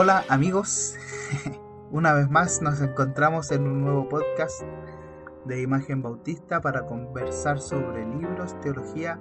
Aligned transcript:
Hola 0.00 0.24
amigos, 0.28 0.94
una 1.90 2.12
vez 2.12 2.30
más 2.30 2.62
nos 2.62 2.80
encontramos 2.80 3.50
en 3.50 3.66
un 3.66 3.80
nuevo 3.80 4.08
podcast 4.08 4.62
de 5.44 5.60
Imagen 5.60 6.02
Bautista 6.02 6.60
para 6.60 6.86
conversar 6.86 7.58
sobre 7.58 8.06
libros, 8.06 8.54
teología 8.60 9.18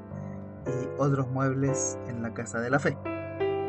y 0.68 1.02
otros 1.02 1.30
muebles 1.30 1.98
en 2.06 2.22
la 2.22 2.32
Casa 2.36 2.62
de 2.62 2.70
la 2.70 2.78
Fe. 2.78 2.96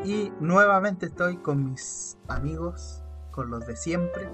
Y 0.04 0.30
nuevamente 0.38 1.06
estoy 1.06 1.38
con 1.38 1.70
mis 1.70 2.18
amigos, 2.28 3.02
con 3.30 3.48
los 3.48 3.66
de 3.66 3.74
siempre, 3.74 4.28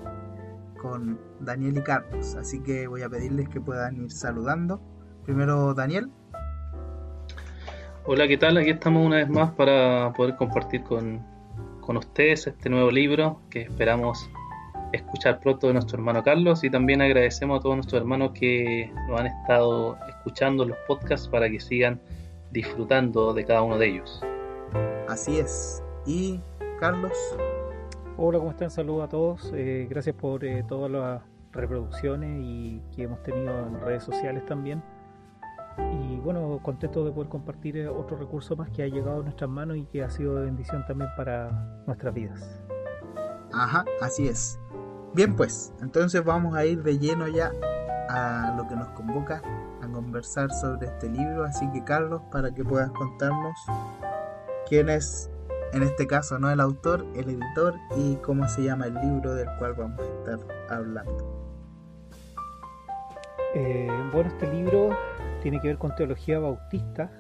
con 0.83 1.21
Daniel 1.39 1.77
y 1.77 1.83
Carlos, 1.83 2.35
así 2.35 2.61
que 2.61 2.89
voy 2.89 3.03
a 3.03 3.09
pedirles 3.09 3.49
que 3.51 3.61
puedan 3.61 4.03
ir 4.03 4.11
saludando. 4.11 4.83
Primero 5.23 5.75
Daniel. 5.75 6.11
Hola, 8.05 8.27
¿qué 8.27 8.37
tal? 8.37 8.57
Aquí 8.57 8.71
estamos 8.71 9.07
una 9.07 9.19
vez 9.19 9.29
más 9.29 9.53
para 9.53 10.13
poder 10.13 10.35
compartir 10.35 10.83
con, 10.83 11.34
con 11.85 11.97
ustedes 11.99 12.47
este 12.47 12.71
nuevo 12.71 12.91
libro 12.91 13.41
que 13.51 13.63
esperamos 13.63 14.31
escuchar 14.93 15.41
pronto 15.41 15.67
de 15.67 15.75
nuestro 15.75 15.99
hermano 15.99 16.23
Carlos 16.23 16.65
y 16.65 16.71
también 16.71 17.03
agradecemos 17.03 17.59
a 17.59 17.63
todos 17.63 17.77
nuestros 17.77 18.01
hermanos 18.01 18.33
que 18.33 18.91
nos 19.09 19.21
han 19.21 19.27
estado 19.27 19.99
escuchando 20.09 20.65
los 20.65 20.77
podcasts 20.87 21.29
para 21.29 21.49
que 21.51 21.61
sigan 21.61 22.01
disfrutando 22.51 23.35
de 23.35 23.45
cada 23.45 23.63
uno 23.63 23.77
de 23.77 23.89
ellos. 23.89 24.23
Así 25.09 25.39
es. 25.39 25.83
¿Y 26.07 26.41
Carlos? 26.81 27.13
Hola, 28.17 28.39
¿cómo 28.39 28.53
están? 28.53 28.71
Saludos 28.71 29.05
a 29.05 29.09
todos. 29.09 29.53
Eh, 29.55 29.87
gracias 29.91 30.15
por 30.17 30.45
eh, 30.45 30.65
todas 30.67 30.91
las 30.91 31.23
reproducciones 31.53 32.41
y 32.43 32.81
que 32.95 33.03
hemos 33.03 33.23
tenido 33.23 33.67
en 33.67 33.81
redes 33.81 34.05
sociales 34.05 34.47
también. 34.47 34.83
Y 35.79 36.17
bueno, 36.19 36.61
contento 36.63 37.05
de 37.05 37.13
poder 37.13 37.29
compartir 37.29 37.77
eh, 37.77 37.89
otro 37.89 38.17
recurso 38.17 38.57
más 38.57 38.71
que 38.71 38.83
ha 38.83 38.87
llegado 38.87 39.21
a 39.21 39.23
nuestras 39.23 39.51
manos 39.51 39.77
y 39.77 39.85
que 39.85 40.03
ha 40.03 40.11
sido 40.11 40.37
de 40.37 40.47
bendición 40.47 40.85
también 40.87 41.11
para 41.17 41.51
nuestras 41.87 42.15
vidas. 42.15 42.61
Ajá, 43.53 43.85
así 44.01 44.29
es. 44.29 44.59
Bien 45.15 45.37
pues, 45.37 45.73
entonces 45.81 46.25
vamos 46.25 46.57
a 46.57 46.65
ir 46.65 46.83
de 46.83 46.99
lleno 46.99 47.29
ya 47.29 47.53
a 48.09 48.55
lo 48.57 48.67
que 48.67 48.75
nos 48.75 48.89
convoca 48.91 49.43
a 49.81 49.89
conversar 49.89 50.51
sobre 50.51 50.87
este 50.87 51.09
libro. 51.09 51.45
Así 51.45 51.71
que 51.73 51.83
Carlos, 51.85 52.23
para 52.33 52.53
que 52.53 52.65
puedas 52.65 52.91
contarnos 52.91 53.57
quién 54.69 54.89
es, 54.89 55.31
en 55.73 55.83
este 55.83 56.07
caso, 56.07 56.39
no 56.39 56.51
el 56.51 56.61
autor, 56.61 57.07
el 57.15 57.31
editor 57.31 57.75
y 57.97 58.17
cómo 58.17 58.49
se 58.49 58.65
llama 58.65 58.87
el 58.87 58.95
libro 58.95 59.35
del 59.35 59.49
cual 59.59 59.75
vamos 59.75 60.01
a 60.01 60.05
estar 60.05 60.39
hablando. 60.71 61.45
Eh, 63.55 63.89
bueno, 64.13 64.31
este 64.31 64.53
libro 64.53 64.91
tiene 65.45 65.61
que 65.61 65.69
ver 65.69 65.77
con 65.77 65.95
teología 65.95 66.39
bautista 66.39 67.13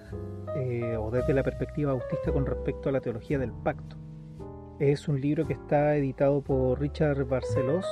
eh, 0.57 0.97
o 0.97 1.11
desde 1.11 1.35
la 1.35 1.43
perspectiva 1.43 1.93
bautista 1.93 2.33
con 2.33 2.47
respecto 2.47 2.89
a 2.89 2.93
la 2.93 3.01
teología 3.03 3.39
del 3.39 3.53
pacto. 3.53 3.99
Es 4.81 5.09
un 5.09 5.21
libro 5.21 5.47
que 5.47 5.53
está 5.53 5.95
editado 5.95 6.41
por 6.41 6.81
Richard 6.81 7.23
Barcelos 7.27 7.85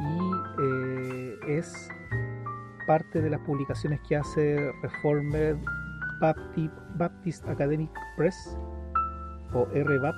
y 0.00 0.62
eh, 0.62 1.58
es 1.58 1.90
parte 2.86 3.20
de 3.20 3.28
las 3.28 3.40
publicaciones 3.40 4.00
que 4.08 4.16
hace 4.16 4.72
Reformed 4.80 5.58
Baptist, 6.96 7.46
Academic 7.46 7.90
Press 8.16 8.58
o 9.52 9.66
RBAP 9.66 10.16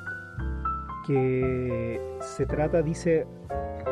que 1.09 2.01
se 2.21 2.47
trata, 2.47 2.83
dice, 2.83 3.27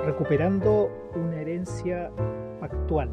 recuperando 0.04 0.88
una 1.16 1.40
herencia 1.40 2.12
pactual 2.60 3.10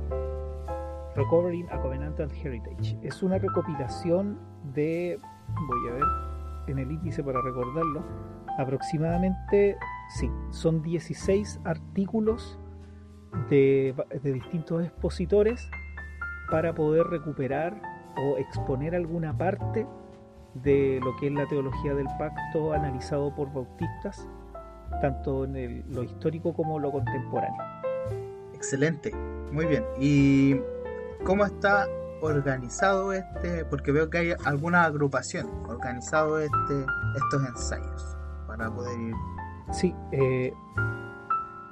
Recovering 1.16 1.68
a 1.72 1.80
Covenantal 1.80 2.30
Heritage. 2.32 2.98
Es 3.02 3.24
una 3.24 3.38
recopilación 3.38 4.38
de, 4.74 5.20
voy 5.68 5.90
a 5.90 5.94
ver 5.94 6.04
en 6.68 6.80
el 6.80 6.92
índice 6.92 7.24
para 7.24 7.42
recordarlo, 7.42 8.04
aproximadamente, 8.58 9.78
sí, 10.10 10.30
son 10.50 10.82
16 10.82 11.62
artículos 11.64 12.60
de, 13.50 13.96
de 14.24 14.34
distintos 14.34 14.84
expositores 14.84 15.70
para 16.50 16.74
poder 16.74 17.06
recuperar 17.08 17.82
o 18.18 18.38
exponer 18.38 18.96
alguna 18.96 19.38
parte 19.38 19.86
de 20.56 21.00
lo 21.04 21.16
que 21.18 21.28
es 21.28 21.34
la 21.34 21.46
teología 21.48 21.94
del 21.94 22.08
pacto 22.18 22.74
analizado 22.74 23.34
por 23.36 23.52
bautistas, 23.54 24.28
tanto 25.02 25.44
en 25.44 25.56
el, 25.56 25.84
lo 25.90 26.04
histórico 26.04 26.54
como 26.54 26.80
lo 26.80 26.92
contemporáneo. 26.92 27.62
Excelente, 28.54 29.12
muy 29.52 29.66
bien. 29.66 29.84
Y 30.00 30.56
cómo 31.26 31.44
está 31.44 31.88
organizado 32.22 33.12
este, 33.12 33.66
porque 33.66 33.92
veo 33.92 34.10
que 34.10 34.18
hay 34.20 34.34
alguna 34.46 34.86
agrupación 34.86 35.48
organizado 35.68 36.40
este, 36.40 36.86
estos 37.16 37.50
ensayos 37.50 38.18
para 38.48 38.74
poder 38.74 38.98
ir. 39.00 39.16
Sí, 39.74 39.94
eh, 40.12 40.54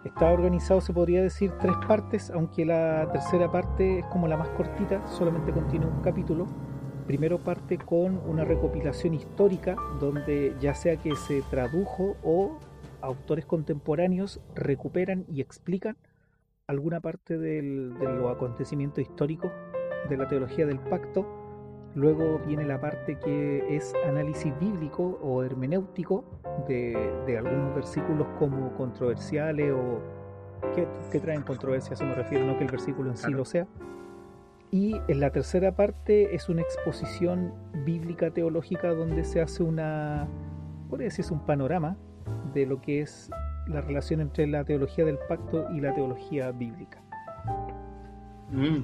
está 0.04 0.32
organizado, 0.32 0.82
se 0.82 0.92
podría 0.92 1.22
decir, 1.22 1.52
tres 1.62 1.76
partes, 1.88 2.32
aunque 2.32 2.66
la 2.66 3.08
tercera 3.12 3.52
parte 3.52 4.00
es 4.00 4.06
como 4.08 4.28
la 4.28 4.38
más 4.38 4.50
cortita, 4.50 5.08
solamente 5.08 5.52
contiene 5.52 5.86
un 5.86 6.02
capítulo. 6.02 6.48
Primero 7.06 7.38
parte 7.38 7.78
con 7.78 8.22
una 8.26 8.44
recopilación 8.46 9.14
histórica, 9.14 9.76
donde 10.00 10.56
ya 10.60 10.74
sea 10.74 10.98
que 10.98 11.16
se 11.16 11.42
tradujo 11.44 12.16
o 12.24 12.58
autores 13.02 13.46
contemporáneos 13.46 14.40
recuperan 14.56 15.26
y 15.28 15.42
explican 15.42 15.96
alguna 16.68 17.02
parte 17.02 17.38
de 17.38 17.62
los 17.62 18.32
acontecimientos 18.32 19.02
históricos 19.02 19.52
de 20.10 20.18
la 20.18 20.28
teología 20.28 20.66
del 20.66 20.80
pacto. 20.80 21.26
Luego 21.96 22.40
viene 22.40 22.66
la 22.66 22.82
parte 22.82 23.20
que 23.20 23.76
es 23.76 23.94
análisis 24.08 24.58
bíblico 24.60 25.20
o 25.22 25.44
hermenéutico 25.44 26.24
de, 26.68 27.38
algunos 27.38 27.76
versículos 27.76 28.28
como 28.40 28.76
controversiales 28.76 29.74
o 29.74 30.02
que, 31.12 31.20
traen 31.20 31.44
controversia, 31.44 31.96
se 31.96 32.04
me 32.04 32.16
refiero, 32.16 32.46
no 32.46 32.58
que 32.58 32.64
el 32.64 32.72
versículo 32.72 33.12
en 33.12 33.18
sí 33.18 33.32
lo 33.32 33.46
sea. 33.46 33.68
Y 34.72 34.96
en 35.08 35.20
la 35.20 35.30
tercera 35.30 35.76
parte 35.76 36.34
es 36.34 36.50
una 36.50 36.62
exposición 36.62 37.54
bíblica 37.86 38.32
teológica 38.32 38.92
donde 38.94 39.24
se 39.24 39.40
hace 39.40 39.62
una, 39.62 40.28
podría 40.90 41.10
decirse 41.10 41.32
un 41.32 41.46
panorama 41.46 41.96
de 42.56 42.66
lo 42.66 42.82
que 42.82 43.02
es 43.02 43.30
la 43.68 43.82
relación 43.82 44.22
entre 44.22 44.48
la 44.48 44.64
teología 44.64 45.06
del 45.06 45.18
pacto 45.18 45.68
y 45.72 45.80
la 45.80 45.94
teología 45.94 46.52
bíblica. 46.52 47.02
Mm. 48.52 48.84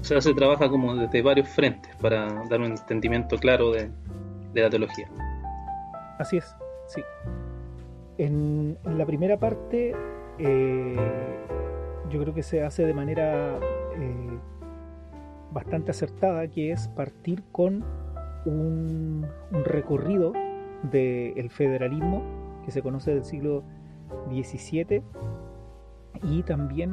O 0.00 0.04
sea, 0.04 0.20
se 0.20 0.34
trabaja 0.34 0.68
como 0.68 0.94
desde 0.94 1.22
varios 1.22 1.48
frentes 1.48 1.94
para 1.96 2.44
dar 2.48 2.60
un 2.60 2.72
entendimiento 2.72 3.36
claro 3.36 3.72
de, 3.72 3.90
la 4.54 4.70
teología. 4.70 5.08
Así 6.18 6.38
es, 6.38 6.54
sí. 6.86 7.02
En, 8.18 8.76
la 8.84 9.06
primera 9.06 9.38
parte, 9.38 9.94
eh, 10.38 10.96
yo 12.10 12.20
creo 12.20 12.34
que 12.34 12.42
se 12.42 12.62
hace 12.62 12.84
de 12.84 12.94
manera 12.94 13.58
eh, 13.96 14.38
bastante 15.52 15.92
acertada, 15.92 16.48
que 16.48 16.72
es 16.72 16.88
partir 16.88 17.44
con 17.52 17.84
un, 18.44 19.26
un 19.52 19.64
recorrido 19.64 20.32
del 20.90 21.50
federalismo 21.50 22.37
que 22.68 22.72
se 22.72 22.82
conoce 22.82 23.14
del 23.14 23.24
siglo 23.24 23.62
XVII 24.30 25.02
y 26.22 26.42
también 26.42 26.92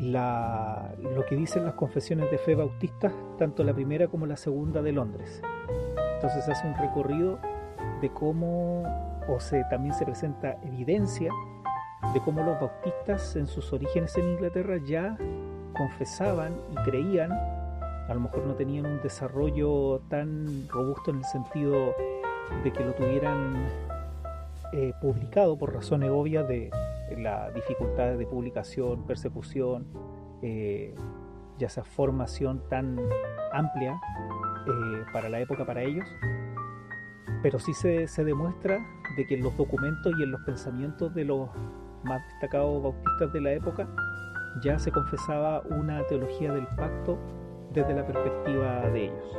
la, 0.00 0.94
lo 0.98 1.26
que 1.26 1.36
dicen 1.36 1.66
las 1.66 1.74
confesiones 1.74 2.30
de 2.30 2.38
fe 2.38 2.54
bautistas, 2.54 3.12
tanto 3.36 3.62
la 3.62 3.74
primera 3.74 4.08
como 4.08 4.24
la 4.24 4.38
segunda 4.38 4.80
de 4.80 4.92
Londres. 4.92 5.42
Entonces 6.14 6.48
hace 6.48 6.66
un 6.66 6.74
recorrido 6.76 7.38
de 8.00 8.08
cómo, 8.08 8.84
o 9.28 9.38
se, 9.38 9.64
también 9.64 9.92
se 9.92 10.06
presenta 10.06 10.56
evidencia 10.62 11.30
de 12.14 12.20
cómo 12.20 12.42
los 12.42 12.58
bautistas 12.58 13.36
en 13.36 13.48
sus 13.48 13.74
orígenes 13.74 14.16
en 14.16 14.30
Inglaterra 14.30 14.78
ya 14.82 15.18
confesaban 15.76 16.54
y 16.70 16.76
creían, 16.88 17.32
a 17.32 18.14
lo 18.14 18.20
mejor 18.20 18.46
no 18.46 18.54
tenían 18.54 18.86
un 18.86 19.02
desarrollo 19.02 20.00
tan 20.08 20.66
robusto 20.70 21.10
en 21.10 21.18
el 21.18 21.24
sentido 21.24 21.94
de 22.64 22.72
que 22.72 22.82
lo 22.82 22.94
tuvieran 22.94 23.89
eh, 24.72 24.92
publicado 25.00 25.58
por 25.58 25.74
razones 25.74 26.10
obvias 26.10 26.46
de 26.46 26.70
la 27.16 27.50
dificultad 27.50 28.16
de 28.16 28.26
publicación, 28.26 29.04
persecución, 29.04 29.86
eh, 30.42 30.94
ya 31.58 31.68
sea 31.68 31.84
formación 31.84 32.62
tan 32.68 32.98
amplia 33.52 34.00
eh, 34.66 35.04
para 35.12 35.28
la 35.28 35.40
época 35.40 35.64
para 35.64 35.82
ellos, 35.82 36.06
pero 37.42 37.58
sí 37.58 37.74
se, 37.74 38.06
se, 38.06 38.24
demuestra 38.24 38.78
de 39.16 39.26
que 39.26 39.34
en 39.34 39.42
los 39.42 39.56
documentos 39.56 40.12
y 40.18 40.22
en 40.22 40.30
los 40.30 40.40
pensamientos 40.42 41.14
de 41.14 41.24
los 41.24 41.50
más 42.04 42.24
destacados 42.28 42.82
bautistas 42.82 43.32
de 43.32 43.40
la 43.40 43.52
época 43.52 43.88
ya 44.62 44.78
se 44.78 44.92
confesaba 44.92 45.62
una 45.62 46.06
teología 46.06 46.52
del 46.52 46.66
pacto 46.68 47.18
desde 47.72 47.94
la 47.94 48.06
perspectiva 48.06 48.88
de 48.90 49.06
ellos. 49.06 49.38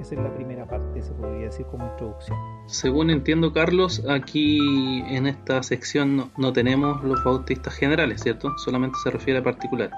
Esa 0.00 0.14
es 0.14 0.20
la 0.20 0.32
primera 0.32 0.66
parte, 0.66 1.02
se 1.02 1.12
podría 1.12 1.46
decir 1.46 1.66
como 1.66 1.86
introducción. 1.86 2.57
Según 2.68 3.08
entiendo, 3.08 3.54
Carlos, 3.54 4.04
aquí 4.10 5.02
en 5.08 5.26
esta 5.26 5.62
sección 5.62 6.30
no, 6.36 6.52
tenemos 6.52 7.02
los 7.02 7.24
bautistas 7.24 7.74
generales, 7.74 8.20
¿cierto? 8.20 8.58
Solamente 8.58 8.98
se 9.02 9.10
refiere 9.10 9.38
a 9.38 9.42
particular. 9.42 9.90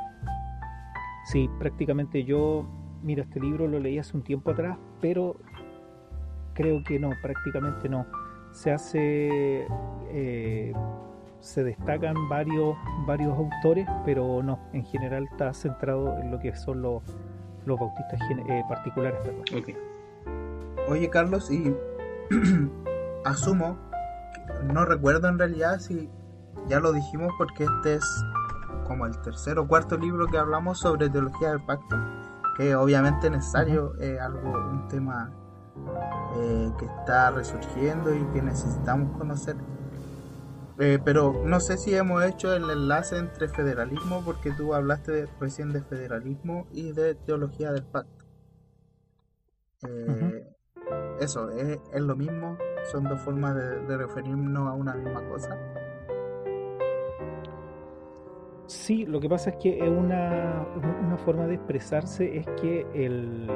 Sí, 1.27 1.51
prácticamente 1.59 2.23
yo, 2.23 2.65
mira, 3.03 3.25
este 3.25 3.41
libro 3.41 3.67
lo 3.67 3.81
leí 3.81 3.99
hace 3.99 4.17
un 4.17 4.23
tiempo 4.23 4.53
atrás, 4.53 4.79
pero 5.01 5.37
creo 6.55 6.81
que 6.85 7.01
no, 7.01 7.11
prácticamente 7.21 7.89
no. 7.89 8.07
se 8.53 8.71
hace 8.71 9.67
eh, 10.13 10.73
se 11.41 11.65
destacan 11.65 12.15
varios 12.29 12.77
varios 13.07 13.37
autores 13.37 13.89
pero 14.05 14.43
no 14.43 14.59
en 14.75 14.85
general 14.85 15.27
está 15.33 15.55
centrado 15.55 16.19
en 16.19 16.31
lo 16.31 16.39
que 16.39 16.55
son 16.55 16.83
los 16.83 17.03
los 17.65 17.81
bautistas 17.81 18.21
eh, 18.49 18.63
particulares 18.69 19.19
oye 20.89 21.09
Carlos 21.09 21.51
y 21.51 21.73
asumo 23.25 23.79
no 24.73 24.85
recuerdo 24.85 25.29
en 25.29 25.39
realidad 25.39 25.81
si 25.81 26.11
ya 26.69 26.81
lo 26.81 26.93
dijimos 26.93 27.33
porque 27.39 27.65
este 27.65 27.95
es 27.95 28.05
como 28.87 29.07
el 29.07 29.21
tercer 29.23 29.59
o 29.59 29.67
cuarto 29.67 29.97
libro 29.97 30.27
que 30.27 30.39
hablamos 30.39 30.81
sobre 30.81 31.09
teología 31.09 31.51
del 31.51 31.65
pacto 31.65 31.97
que 32.57 32.75
obviamente 32.75 33.27
es 33.27 33.33
necesario 33.33 33.95
es 33.99 34.21
algo 34.21 34.51
un 34.51 34.89
tema 34.89 35.33
eh, 36.37 36.73
que 36.79 36.85
está 36.85 37.31
resurgiendo 37.31 38.15
y 38.15 38.25
que 38.33 38.43
necesitamos 38.43 39.17
conocer. 39.19 39.57
Eh, 40.79 40.99
pero 41.05 41.43
no 41.45 41.61
sé 41.61 41.77
si 41.77 41.95
hemos 41.95 42.25
hecho 42.25 42.55
el 42.55 42.71
enlace 42.71 43.19
entre 43.19 43.49
federalismo, 43.49 44.23
porque 44.25 44.53
tú 44.53 44.75
hablaste 44.75 45.27
recién 45.39 45.73
de 45.73 45.83
federalismo 45.83 46.67
y 46.73 46.93
de 46.93 47.15
teología 47.15 47.73
del 47.73 47.85
pacto. 47.85 48.25
Eh, 49.87 50.47
eso, 51.21 51.51
¿es, 51.51 52.01
lo 52.01 52.17
mismo? 52.17 52.57
¿Son 52.91 53.05
dos 53.05 53.21
formas 53.21 53.55
de, 53.55 53.97
referirnos 53.97 54.69
a 54.69 54.73
una 54.73 54.95
misma 54.95 55.23
cosa? 55.29 55.57
Sí, 58.67 59.05
lo 59.05 59.21
que 59.21 59.29
pasa 59.29 59.51
es 59.51 59.57
que 59.57 59.79
es 59.79 59.89
una, 59.89 60.67
una 61.05 61.19
forma 61.19 61.47
de 61.47 61.55
expresarse 61.55 62.39
es 62.39 62.47
que 62.61 62.87
el, 62.95 63.49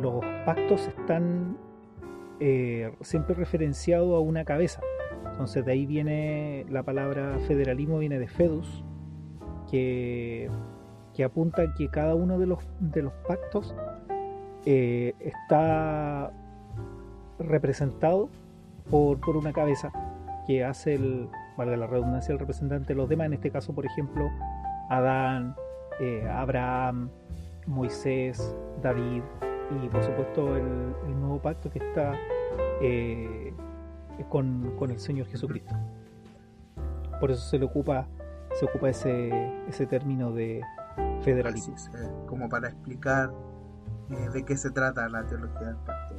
los 0.00 0.24
pactos 0.44 0.86
están 0.86 1.58
eh, 2.40 2.92
siempre 3.00 3.34
referenciados 3.34 4.14
a 4.14 4.20
una 4.20 4.44
cabeza. 4.44 4.80
Entonces 5.30 5.64
de 5.64 5.72
ahí 5.72 5.86
viene 5.86 6.64
la 6.70 6.82
palabra 6.82 7.38
federalismo, 7.46 7.98
viene 7.98 8.18
de 8.18 8.28
fedus, 8.28 8.84
que, 9.70 10.48
que 11.14 11.24
apunta 11.24 11.62
a 11.62 11.74
que 11.74 11.88
cada 11.88 12.14
uno 12.14 12.38
de 12.38 12.46
los, 12.46 12.60
de 12.80 13.02
los 13.02 13.12
pactos 13.26 13.74
eh, 14.64 15.14
está 15.20 16.32
representado 17.38 18.28
por, 18.90 19.20
por, 19.20 19.36
una 19.36 19.52
cabeza 19.52 19.92
que 20.46 20.64
hace 20.64 20.94
el, 20.94 21.28
valga 21.56 21.76
la 21.76 21.86
redundancia, 21.86 22.32
el 22.32 22.38
representante 22.38 22.88
de 22.88 22.94
los 22.94 23.08
demás, 23.08 23.26
en 23.26 23.34
este 23.34 23.50
caso, 23.50 23.74
por 23.74 23.86
ejemplo, 23.86 24.30
Adán, 24.88 25.56
eh, 26.00 26.28
Abraham, 26.30 27.10
Moisés, 27.66 28.54
David, 28.82 29.22
y 29.82 29.88
por 29.88 30.02
supuesto 30.04 30.56
el, 30.56 31.20
nuevo 31.20 31.40
pacto 31.40 31.70
que 31.70 31.80
está 31.80 32.14
eh, 32.80 33.52
con, 34.28 34.76
el 34.90 34.98
Señor 35.00 35.26
Jesucristo. 35.26 35.74
Por 37.18 37.30
eso 37.30 37.42
se 37.42 37.58
le 37.58 37.64
ocupa, 37.64 38.06
se 38.54 38.66
ocupa 38.66 38.90
ese, 38.90 39.30
ese 39.66 39.86
término 39.86 40.32
de 40.32 40.60
federalismo. 41.22 41.74
Eh, 41.76 42.08
como 42.26 42.48
para 42.48 42.68
explicar 42.68 43.32
de 44.32 44.44
qué 44.44 44.56
se 44.56 44.70
trata 44.70 45.08
la 45.08 45.26
teología 45.26 45.68
del 45.68 45.76
pacto, 45.78 46.14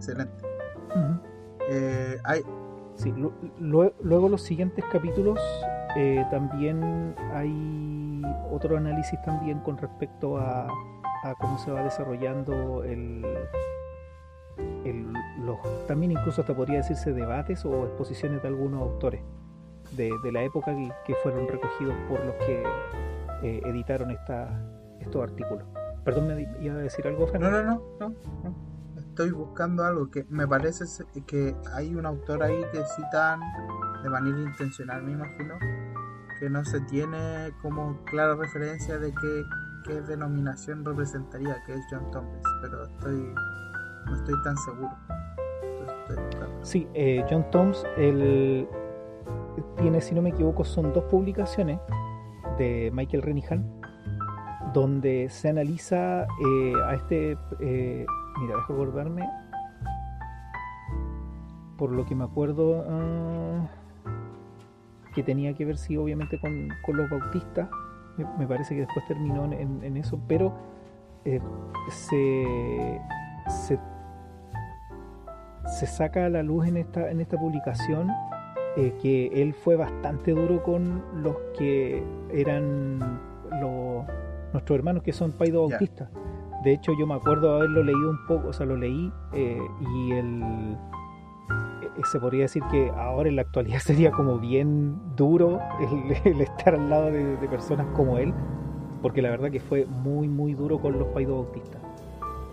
Excelente. 0.00 0.44
hay... 2.24 2.42
Sí, 2.96 3.14
luego 3.58 4.28
los 4.28 4.42
siguientes 4.42 4.84
capítulos 4.92 5.40
también 6.30 7.14
hay 7.32 8.22
otro 8.50 8.76
análisis 8.76 9.18
también 9.22 9.60
con 9.60 9.78
respecto 9.78 10.36
a 10.36 10.68
a 11.22 11.34
cómo 11.34 11.58
se 11.58 11.70
va 11.70 11.82
desarrollando 11.82 12.82
el, 12.84 13.22
los, 15.44 15.58
también 15.86 16.12
incluso 16.12 16.40
hasta 16.40 16.54
podría 16.54 16.78
decirse 16.78 17.12
debates 17.12 17.64
o 17.64 17.84
exposiciones 17.84 18.42
de 18.42 18.48
algunos 18.48 18.82
autores 18.82 19.22
de, 19.92 20.10
la 20.32 20.42
época 20.42 20.74
que, 21.04 21.14
fueron 21.16 21.48
recogidos 21.48 21.94
por 22.08 22.24
los 22.24 22.34
que 22.36 22.62
eh, 23.42 23.60
editaron 23.66 24.10
esta, 24.10 24.48
estos 25.00 25.22
artículos. 25.22 25.64
Perdón, 26.04 26.28
¿me 26.28 26.48
iba 26.60 26.74
a 26.74 26.78
decir 26.78 27.06
algo, 27.06 27.26
No, 27.38 27.50
no, 27.50 27.62
no, 27.62 27.82
no, 27.98 28.14
Estoy 29.20 29.36
buscando 29.36 29.84
algo 29.84 30.10
que 30.10 30.24
me 30.30 30.48
parece 30.48 30.86
que 31.26 31.54
hay 31.74 31.94
un 31.94 32.06
autor 32.06 32.42
ahí 32.42 32.58
que 32.72 32.82
citan 32.96 33.38
de 34.02 34.08
manera 34.08 34.38
intencional, 34.40 35.02
me 35.02 35.12
imagino, 35.12 35.58
que 36.38 36.48
no 36.48 36.64
se 36.64 36.80
tiene 36.80 37.52
como 37.60 38.02
clara 38.04 38.34
referencia 38.34 38.98
de 38.98 39.12
que 39.12 39.42
qué 39.84 40.00
denominación 40.00 40.86
representaría, 40.86 41.62
que 41.66 41.74
es 41.74 41.80
John 41.90 42.10
Thomas, 42.10 42.42
pero 42.62 42.86
estoy 42.86 43.34
no 44.06 44.14
estoy 44.14 44.42
tan 44.42 44.56
seguro. 44.56 44.90
sí, 46.62 46.88
eh, 46.94 47.22
John 47.28 47.44
Thomas 47.50 47.84
él 47.98 48.66
tiene, 49.76 50.00
si 50.00 50.14
no 50.14 50.22
me 50.22 50.30
equivoco, 50.30 50.64
son 50.64 50.94
dos 50.94 51.04
publicaciones 51.10 51.78
de 52.56 52.90
Michael 52.94 53.20
Renihan, 53.20 53.82
donde 54.72 55.28
se 55.28 55.50
analiza 55.50 56.22
eh, 56.22 56.72
a 56.86 56.94
este, 56.94 57.36
eh, 57.60 58.06
mira, 58.38 58.56
dejo 58.56 58.72
acordarme, 58.72 59.28
por 61.76 61.92
lo 61.92 62.04
que 62.04 62.14
me 62.14 62.24
acuerdo, 62.24 62.84
ah, 62.88 63.68
que 65.14 65.22
tenía 65.22 65.54
que 65.54 65.64
ver, 65.64 65.76
sí, 65.76 65.96
obviamente 65.96 66.38
con, 66.40 66.68
con 66.84 66.96
los 66.96 67.08
bautistas, 67.10 67.68
me, 68.38 68.46
parece 68.46 68.74
que 68.74 68.82
después 68.82 69.06
terminó 69.06 69.44
en, 69.44 69.96
eso, 69.96 70.20
pero 70.28 70.52
eh, 71.24 71.40
se, 71.88 73.00
se, 75.64 75.86
saca 75.86 76.26
a 76.26 76.28
la 76.28 76.42
luz 76.42 76.66
en 76.66 76.76
esta, 76.76 77.10
en 77.10 77.20
esta 77.20 77.38
publicación 77.38 78.10
eh, 78.76 78.94
que 79.00 79.28
él 79.42 79.54
fue 79.54 79.76
bastante 79.76 80.32
duro 80.32 80.62
con 80.62 81.02
los 81.22 81.36
que 81.58 82.02
eran 82.32 82.98
los, 83.60 84.04
nuestros 84.52 84.78
hermanos 84.78 85.02
que 85.02 85.12
son 85.12 85.32
paido 85.32 85.66
bautistas. 85.68 86.08
De 86.64 86.72
hecho, 86.72 86.92
yo 86.98 87.06
me 87.06 87.14
acuerdo 87.14 87.56
haberlo 87.56 87.82
leído 87.82 88.10
un 88.10 88.26
poco, 88.26 88.48
o 88.48 88.52
sea, 88.52 88.66
lo 88.66 88.76
leí 88.76 89.12
eh, 89.32 89.58
y 89.80 90.12
el 90.12 90.42
eh, 90.42 92.02
se 92.04 92.20
podría 92.20 92.42
decir 92.42 92.62
que 92.70 92.90
ahora 92.90 93.28
en 93.28 93.36
la 93.36 93.42
actualidad 93.42 93.78
sería 93.84 94.10
como 94.10 94.38
bien 94.38 94.98
duro 95.16 95.58
el, 96.24 96.40
estar 96.40 96.74
al 96.74 96.90
lado 96.90 97.10
de, 97.10 97.36
personas 97.48 97.86
como 97.94 98.18
él, 98.18 98.32
porque 99.02 99.22
la 99.22 99.30
verdad 99.30 99.50
que 99.50 99.60
fue 99.60 99.86
muy, 99.86 100.28
muy 100.28 100.54
duro 100.54 100.80
con 100.80 100.98
los 100.98 101.08
paidos 101.08 101.44
bautistas. 101.44 101.82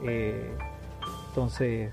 Eh, 0.03 0.53
entonces, 1.29 1.91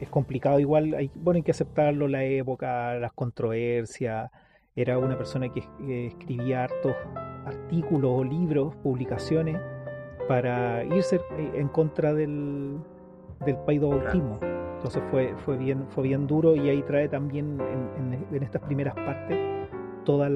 es 0.00 0.08
complicado 0.08 0.58
igual, 0.58 0.94
hay, 0.94 1.10
bueno, 1.14 1.36
hay 1.36 1.42
que 1.42 1.52
aceptarlo, 1.52 2.08
la 2.08 2.24
época, 2.24 2.94
las 2.94 3.12
controversias. 3.12 4.30
Era 4.74 4.98
una 4.98 5.16
persona 5.16 5.48
que, 5.50 6.06
escribía 6.06 6.64
hartos 6.64 6.96
artículos 7.44 8.10
o 8.12 8.24
libros, 8.24 8.74
publicaciones, 8.76 9.60
para 10.28 10.84
irse 10.84 11.20
en 11.54 11.68
contra 11.68 12.14
del, 12.14 12.78
del 13.44 13.56
paidobautismo. 13.56 14.38
Entonces 14.76 15.02
fue, 15.10 15.34
fue, 15.44 15.56
bien, 15.56 15.86
fue 15.90 16.04
bien 16.04 16.26
duro 16.26 16.56
y 16.56 16.68
ahí 16.68 16.82
trae 16.82 17.08
también 17.08 17.58
en, 18.30 18.42
estas 18.42 18.62
primeras 18.62 18.94
partes 18.94 19.38
todas 20.04 20.30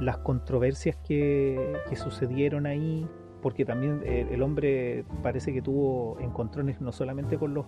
las 0.00 0.18
controversias 0.18 0.96
que, 0.96 1.78
sucedieron 1.94 2.66
ahí, 2.66 3.06
porque 3.40 3.64
también 3.64 4.02
el, 4.04 4.42
hombre 4.42 5.04
parece 5.22 5.52
que 5.52 5.62
tuvo 5.62 6.18
encontrones 6.20 6.80
no 6.80 6.90
solamente 6.90 7.38
con 7.38 7.54
los 7.54 7.66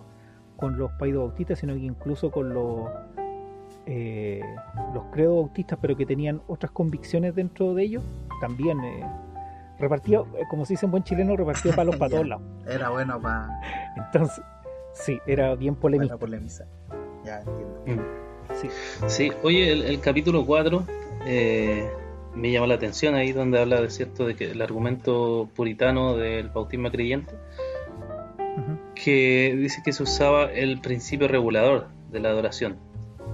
con 0.57 0.77
los 0.77 0.91
bautistas, 0.97 1.59
sino 1.59 1.73
que 1.73 1.81
incluso 1.81 2.31
con 2.31 2.53
los 2.53 2.89
eh, 3.85 4.41
los 4.93 5.05
credos 5.11 5.35
bautistas, 5.35 5.77
pero 5.81 5.95
que 5.95 6.05
tenían 6.05 6.41
otras 6.47 6.71
convicciones 6.71 7.35
dentro 7.35 7.73
de 7.73 7.83
ellos, 7.83 8.03
también 8.41 8.83
eh, 8.83 9.05
repartido, 9.79 10.27
eh, 10.37 10.43
como 10.49 10.65
se 10.65 10.73
dice 10.73 10.85
en 10.85 10.91
buen 10.91 11.03
chileno, 11.03 11.35
repartido 11.35 11.75
palos 11.75 11.95
para 11.97 12.09
todos 12.11 12.27
lados. 12.27 12.43
Era 12.67 12.89
bueno 12.89 13.21
para... 13.21 13.49
Entonces, 13.97 14.43
Sí, 14.95 15.19
era 15.27 15.55
bien 15.55 15.75
polémico. 15.75 16.17
Ya 17.23 17.39
entiendo. 17.39 17.83
Mm. 17.85 18.55
Sí. 18.55 18.69
sí, 19.07 19.31
oye, 19.43 19.71
el, 19.71 19.99
capítulo 19.99 20.45
4 20.45 20.85
eh, 21.25 21.89
me 22.33 22.51
llama 22.51 22.67
la 22.67 22.75
atención 22.75 23.15
ahí 23.15 23.33
donde 23.33 23.59
habla 23.59 23.81
de 23.81 23.89
cierto 23.89 24.25
de 24.25 24.35
que 24.35 24.51
el 24.51 24.61
argumento 24.61 25.49
puritano 25.55 26.15
del 26.15 26.49
bautismo 26.49 26.89
creyente, 26.91 27.33
que 28.93 29.55
dice 29.57 29.81
que 29.83 29.91
se 29.91 30.03
usaba 30.03 30.45
el 30.45 30.79
principio 30.79 31.27
regulador 31.27 31.87
de 32.11 32.19
la 32.21 32.29
adoración 32.29 32.77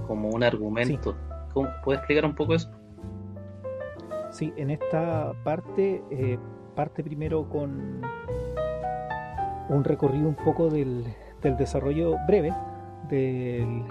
como 0.08 0.30
un 0.30 0.42
argumento. 0.42 1.16
¿Cómo, 1.52 1.68
¿Puedes 1.84 2.00
explicar 2.00 2.24
un 2.24 2.34
poco 2.34 2.54
eso? 2.54 2.70
Sí, 4.32 4.52
en 4.56 4.70
esta 4.70 5.34
parte 5.44 6.02
eh, 6.10 6.38
parte 6.74 7.04
primero 7.04 7.48
con 7.50 8.00
un 9.68 9.84
recorrido 9.84 10.26
un 10.26 10.34
poco 10.34 10.70
del, 10.70 11.04
del 11.42 11.56
desarrollo 11.58 12.16
breve 12.26 12.52
del, 13.08 13.84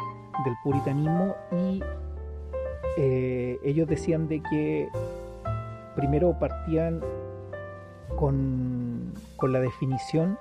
puritanismo 0.64 1.36
y 1.52 1.84
eh, 2.98 3.60
ellos 3.64 3.88
decían 3.88 4.28
de 4.28 4.42
que 4.42 4.90
primero 5.96 6.38
partían 6.40 7.02
con, 8.18 9.14
la 9.44 9.60
definición 9.60 10.38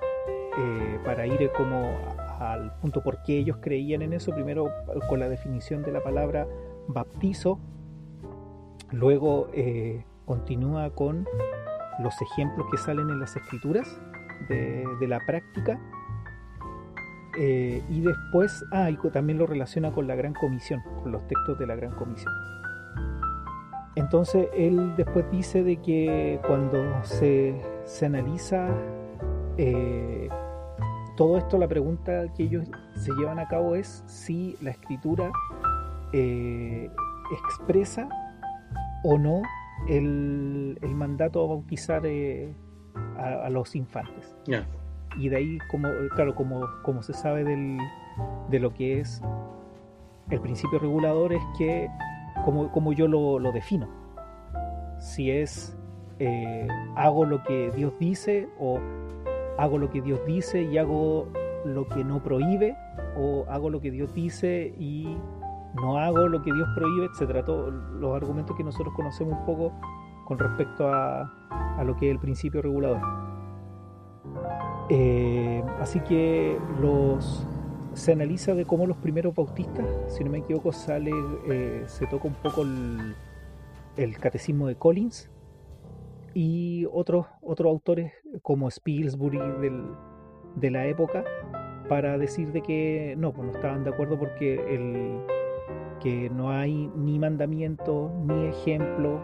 eh, 0.57 0.99
para 1.05 1.27
ir 1.27 1.51
como 1.55 1.91
al 2.39 2.73
punto 2.81 3.03
por 3.03 3.21
qué 3.23 3.37
ellos 3.37 3.57
creían 3.61 4.01
en 4.01 4.13
eso, 4.13 4.33
primero 4.33 4.71
con 5.07 5.19
la 5.19 5.29
definición 5.29 5.83
de 5.83 5.91
la 5.91 6.01
palabra 6.01 6.47
baptizo, 6.87 7.59
luego 8.91 9.49
eh, 9.53 10.03
continúa 10.25 10.89
con 10.91 11.25
los 11.99 12.13
ejemplos 12.21 12.67
que 12.71 12.77
salen 12.77 13.09
en 13.09 13.19
las 13.19 13.35
escrituras 13.35 13.99
de, 14.49 14.85
la 15.07 15.19
práctica 15.25 15.79
eh, 17.37 17.81
y 17.89 18.01
después, 18.01 18.63
ah, 18.71 18.89
y 18.89 18.97
también 19.11 19.37
lo 19.37 19.45
relaciona 19.45 19.91
con 19.91 20.07
la 20.07 20.15
Gran 20.15 20.33
Comisión, 20.33 20.81
con 21.01 21.11
los 21.11 21.25
textos 21.27 21.57
de 21.59 21.67
la 21.67 21.75
Gran 21.75 21.91
Comisión. 21.95 22.33
Entonces 23.95 24.47
él 24.53 24.93
después 24.97 25.29
dice 25.31 25.63
de 25.63 25.77
que 25.77 26.39
cuando 26.47 27.03
se, 27.03 27.61
analiza 28.03 28.69
eh, 29.57 30.29
todo 31.17 31.37
esto, 31.37 31.57
la 31.57 31.67
pregunta 31.67 32.25
que 32.35 32.43
ellos 32.43 32.67
se 32.95 33.11
llevan 33.13 33.39
a 33.39 33.47
cabo 33.47 33.75
es 33.75 34.03
si 34.07 34.57
la 34.61 34.71
escritura 34.71 35.31
expresa 37.31 38.09
o 39.03 39.17
no 39.17 39.41
el, 39.87 40.77
mandato 40.95 41.43
a 41.43 41.47
bautizar 41.47 42.05
eh, 42.05 42.53
a, 43.17 43.49
los 43.49 43.75
infantes. 43.75 44.35
Y 45.17 45.29
de 45.29 45.37
ahí, 45.37 45.57
como, 45.69 45.89
claro, 46.15 46.35
como, 46.35 46.61
como 46.83 47.03
se 47.03 47.13
sabe 47.13 47.43
del, 47.43 47.77
de 48.49 48.59
lo 48.59 48.73
que 48.73 48.99
es 48.99 49.21
el 50.29 50.39
principio 50.39 50.79
regulador, 50.79 51.33
es 51.33 51.41
que 51.57 51.89
como, 52.45 52.71
como 52.71 52.93
yo 52.93 53.07
lo, 53.07 53.39
lo, 53.39 53.51
defino. 53.51 53.87
Si 54.99 55.31
es 55.31 55.75
eh, 56.19 56.67
hago 56.95 57.25
lo 57.25 57.43
que 57.43 57.71
Dios 57.71 57.93
dice 57.99 58.47
o 58.59 58.79
hago 59.57 59.77
lo 59.77 59.89
que 59.89 60.01
Dios 60.01 60.19
dice 60.25 60.61
y 60.61 60.77
hago 60.77 61.27
lo 61.65 61.87
que 61.87 62.03
no 62.03 62.21
prohíbe 62.23 62.75
o 63.17 63.45
hago 63.49 63.69
lo 63.69 63.81
que 63.81 63.91
Dios 63.91 64.13
dice 64.13 64.73
y 64.77 65.17
no 65.75 65.97
hago 65.97 66.27
lo 66.27 66.41
que 66.41 66.53
Dios 66.53 66.67
prohíbe, 66.75 67.05
etcétera. 67.05 67.43
Todos 67.43 67.73
los 67.99 68.15
argumentos 68.15 68.55
que 68.55 68.63
nosotros 68.63 68.93
conocemos 68.95 69.39
un 69.39 69.45
poco 69.45 69.73
con 70.25 70.39
respecto 70.39 70.87
a, 70.87 71.31
a 71.77 71.83
lo 71.83 71.95
que 71.95 72.07
es 72.07 72.11
el 72.11 72.19
principio 72.19 72.61
regulador. 72.61 73.01
Eh, 74.89 75.63
así 75.79 75.99
que 76.01 76.57
los 76.79 77.47
se 77.93 78.13
analiza 78.13 78.53
de 78.53 78.65
cómo 78.65 78.87
los 78.87 78.97
primeros 78.97 79.35
bautistas, 79.35 79.85
si 80.07 80.23
no 80.23 80.31
me 80.31 80.39
equivoco, 80.39 80.71
sale, 80.71 81.11
eh, 81.49 81.83
se 81.87 82.07
toca 82.07 82.27
un 82.27 82.35
poco 82.35 82.61
el, 82.61 83.15
el 83.97 84.17
catecismo 84.17 84.67
de 84.67 84.75
Collins 84.75 85.29
y 86.33 86.85
otros, 86.91 87.27
otros 87.41 87.69
autores 87.69 88.13
como 88.41 88.71
Spilsbury 88.71 89.39
del, 89.59 89.83
de 90.55 90.71
la 90.71 90.85
época 90.85 91.23
para 91.89 92.17
decir 92.17 92.53
de 92.53 92.61
que 92.61 93.15
no, 93.17 93.33
pues 93.33 93.47
no 93.47 93.53
estaban 93.53 93.83
de 93.83 93.89
acuerdo 93.89 94.17
porque 94.17 94.53
el, 94.73 95.19
que 96.01 96.29
no 96.29 96.49
hay 96.51 96.91
ni 96.95 97.19
mandamiento 97.19 98.11
ni 98.25 98.47
ejemplo 98.47 99.21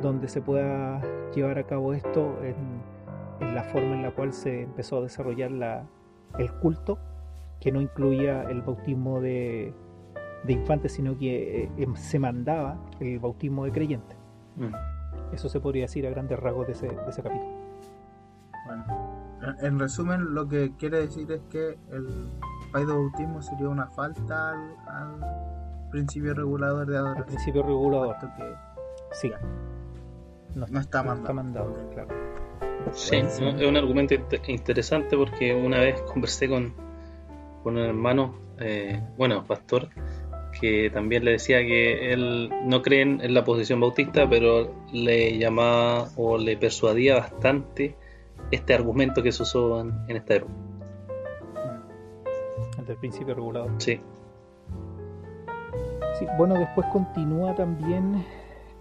donde 0.00 0.28
se 0.28 0.40
pueda 0.40 1.00
llevar 1.34 1.58
a 1.58 1.64
cabo 1.64 1.92
esto 1.92 2.38
en, 2.42 3.54
la 3.54 3.62
forma 3.64 3.94
en 3.94 4.02
la 4.02 4.10
cual 4.12 4.32
se 4.32 4.62
empezó 4.62 4.98
a 4.98 5.02
desarrollar 5.02 5.50
la, 5.50 5.86
el 6.38 6.52
culto, 6.54 6.98
que 7.60 7.70
no 7.70 7.80
incluía 7.80 8.42
el 8.44 8.62
bautismo 8.62 9.20
de, 9.20 9.72
de 10.44 10.52
infantes, 10.52 10.92
sino 10.92 11.16
que 11.16 11.64
eh, 11.64 11.70
em, 11.76 11.94
se 11.94 12.18
mandaba 12.18 12.78
el 13.00 13.18
bautismo 13.18 13.64
de 13.64 13.72
creyentes. 13.72 14.16
Mm. 14.56 15.34
Eso 15.34 15.48
se 15.48 15.60
podría 15.60 15.82
decir 15.84 16.06
a 16.06 16.10
grandes 16.10 16.38
rasgos 16.38 16.66
de 16.66 16.72
ese, 16.72 16.88
de 16.88 17.08
ese 17.08 17.22
capítulo. 17.22 17.52
Bueno, 18.66 18.84
en 19.60 19.78
resumen, 19.78 20.34
lo 20.34 20.48
que 20.48 20.72
quiere 20.76 21.00
decir 21.00 21.30
es 21.30 21.40
que 21.50 21.78
el 21.92 22.28
paido 22.72 22.96
bautismo 22.96 23.42
sería 23.42 23.68
una 23.68 23.86
falta 23.88 24.52
al, 24.86 25.57
principio 25.90 26.34
regulador 26.34 26.86
de 26.86 26.96
adoración. 26.96 27.22
Al 27.22 27.26
principio 27.26 27.62
regulador. 27.62 28.16
Que, 28.18 28.54
sí. 29.12 29.30
No, 30.54 30.80
está 30.80 31.02
mandado. 31.02 31.20
está 31.20 31.32
mandado, 31.32 31.90
claro. 31.92 32.08
Sí, 32.92 33.16
es 33.16 33.40
un 33.40 33.76
argumento 33.76 34.14
interesante 34.46 35.16
porque 35.16 35.54
una 35.54 35.80
vez 35.80 36.00
conversé 36.02 36.48
con, 36.48 36.72
con 37.62 37.76
un 37.76 37.82
hermano, 37.82 38.34
eh, 38.58 39.02
bueno, 39.16 39.44
pastor, 39.44 39.88
que 40.58 40.90
también 40.90 41.24
le 41.24 41.32
decía 41.32 41.58
que 41.58 42.12
él 42.12 42.50
no 42.64 42.82
cree 42.82 43.02
en 43.02 43.34
la 43.34 43.44
posición 43.44 43.80
bautista, 43.80 44.28
pero 44.28 44.72
le 44.92 45.36
llamaba 45.38 46.08
o 46.16 46.38
le 46.38 46.56
persuadía 46.56 47.16
bastante 47.16 47.96
este 48.50 48.74
argumento 48.74 49.22
que 49.22 49.32
se 49.32 49.42
usó 49.42 49.80
en, 49.80 50.16
esta 50.16 50.36
época. 50.36 50.52
El 52.88 52.96
principio 52.96 53.34
regulador. 53.34 53.70
Sí. 53.78 54.00
Bueno, 56.36 56.54
después 56.54 56.86
continúa 56.92 57.54
también 57.54 58.24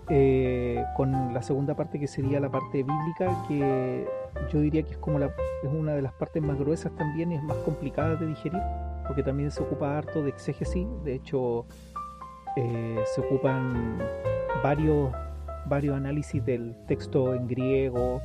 eh, 0.09 0.83
con 0.95 1.33
la 1.33 1.41
segunda 1.41 1.75
parte 1.75 1.99
que 1.99 2.07
sería 2.07 2.39
la 2.39 2.49
parte 2.49 2.83
bíblica, 2.83 3.43
que 3.47 4.07
yo 4.51 4.59
diría 4.59 4.83
que 4.83 4.91
es 4.91 4.97
como 4.97 5.19
la, 5.19 5.27
es 5.27 5.71
una 5.71 5.93
de 5.93 6.01
las 6.01 6.13
partes 6.13 6.41
más 6.41 6.57
gruesas 6.57 6.95
también 6.95 7.31
y 7.31 7.35
es 7.35 7.43
más 7.43 7.57
complicada 7.57 8.15
de 8.15 8.27
digerir 8.27 8.61
porque 9.07 9.23
también 9.23 9.49
se 9.51 9.63
ocupa 9.63 9.97
harto 9.97 10.21
de 10.21 10.29
exégesis, 10.29 10.85
de 11.03 11.15
hecho 11.15 11.65
eh, 12.57 12.99
se 13.05 13.21
ocupan 13.21 13.97
varios, 14.61 15.11
varios 15.65 15.95
análisis 15.95 16.43
del 16.43 16.75
texto 16.87 17.33
en 17.33 17.47
griego, 17.47 18.21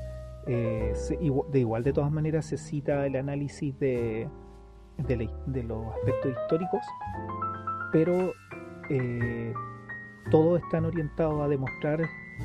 eh, 0.47 0.93
de 1.53 1.59
igual 1.59 1.85
de 1.85 1.93
todas 1.93 2.11
maneras 2.11 2.47
se 2.47 2.59
cita 2.59 3.07
el 3.07 3.15
análisis 3.17 3.79
de, 3.79 4.29
de, 4.99 5.63
los 5.63 5.95
aspectos 5.95 6.33
históricos, 6.33 6.81
pero 7.93 8.33
eh, 8.91 9.53
todos 10.31 10.61
están 10.63 10.85
orientados 10.85 11.41
a 11.43 11.49
demostrar 11.49 12.01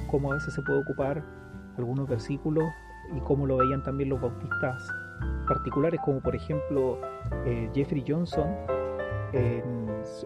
cómo 0.10 0.32
a 0.32 0.36
veces 0.36 0.54
se 0.54 0.62
puede 0.62 0.82
ocupar 0.82 1.24
algunos 1.78 2.08
versículos 2.08 2.66
y 3.16 3.20
cómo 3.22 3.46
lo 3.46 3.58
veían 3.58 3.84
también 3.84 4.10
los 4.10 4.22
bautistas 4.22 4.88
particulares, 5.48 6.00
como 6.04 6.20
por 6.20 6.36
ejemplo 6.36 7.00
eh, 7.46 7.70
Jeffrey 7.74 8.04
Johnson 8.08 8.48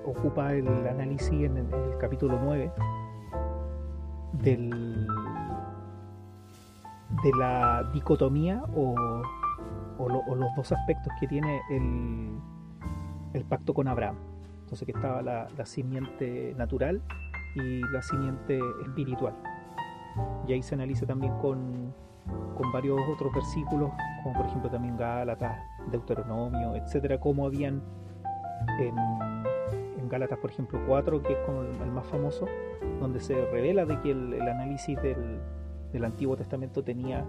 ocupa 0.05 0.53
el 0.53 0.67
análisis 0.87 1.31
en, 1.31 1.57
el 1.57 1.97
capítulo 1.99 2.39
9 2.41 2.71
del, 4.33 5.07
de 7.23 7.31
la 7.37 7.83
dicotomía 7.93 8.63
o, 8.75 8.95
los 9.99 10.55
dos 10.55 10.71
aspectos 10.71 11.13
que 11.19 11.27
tiene 11.27 11.61
el, 11.69 12.39
el, 13.33 13.45
pacto 13.45 13.73
con 13.73 13.87
Abraham. 13.87 14.15
Entonces 14.71 14.85
que 14.85 14.93
estaba 14.93 15.21
la, 15.21 15.49
la 15.57 15.65
simiente 15.65 16.55
natural 16.57 17.01
y 17.55 17.81
la 17.91 18.01
simiente 18.01 18.57
espiritual. 18.83 19.33
Y 20.47 20.53
ahí 20.53 20.63
se 20.63 20.75
analiza 20.75 21.05
también 21.05 21.33
con, 21.39 21.93
con 22.55 22.71
varios 22.71 22.97
otros 23.13 23.33
versículos, 23.33 23.91
como 24.23 24.33
por 24.33 24.45
ejemplo 24.45 24.69
también 24.69 24.95
Gálatas, 24.95 25.59
Deuteronomio, 25.91 26.73
etcétera, 26.75 27.19
como 27.19 27.47
habían 27.47 27.81
en, 28.79 28.97
en 29.99 30.07
Gálatas, 30.07 30.39
por 30.39 30.51
ejemplo, 30.51 30.79
4, 30.87 31.21
que 31.21 31.33
es 31.33 31.39
como 31.39 31.63
el, 31.63 31.91
más 31.91 32.07
famoso, 32.07 32.45
donde 33.01 33.19
se 33.19 33.45
revela 33.47 33.85
de 33.85 33.99
que 33.99 34.11
el, 34.11 34.41
análisis 34.41 34.95
del, 35.01 35.41
del, 35.91 36.05
Antiguo 36.05 36.37
Testamento 36.37 36.81
tenía 36.81 37.25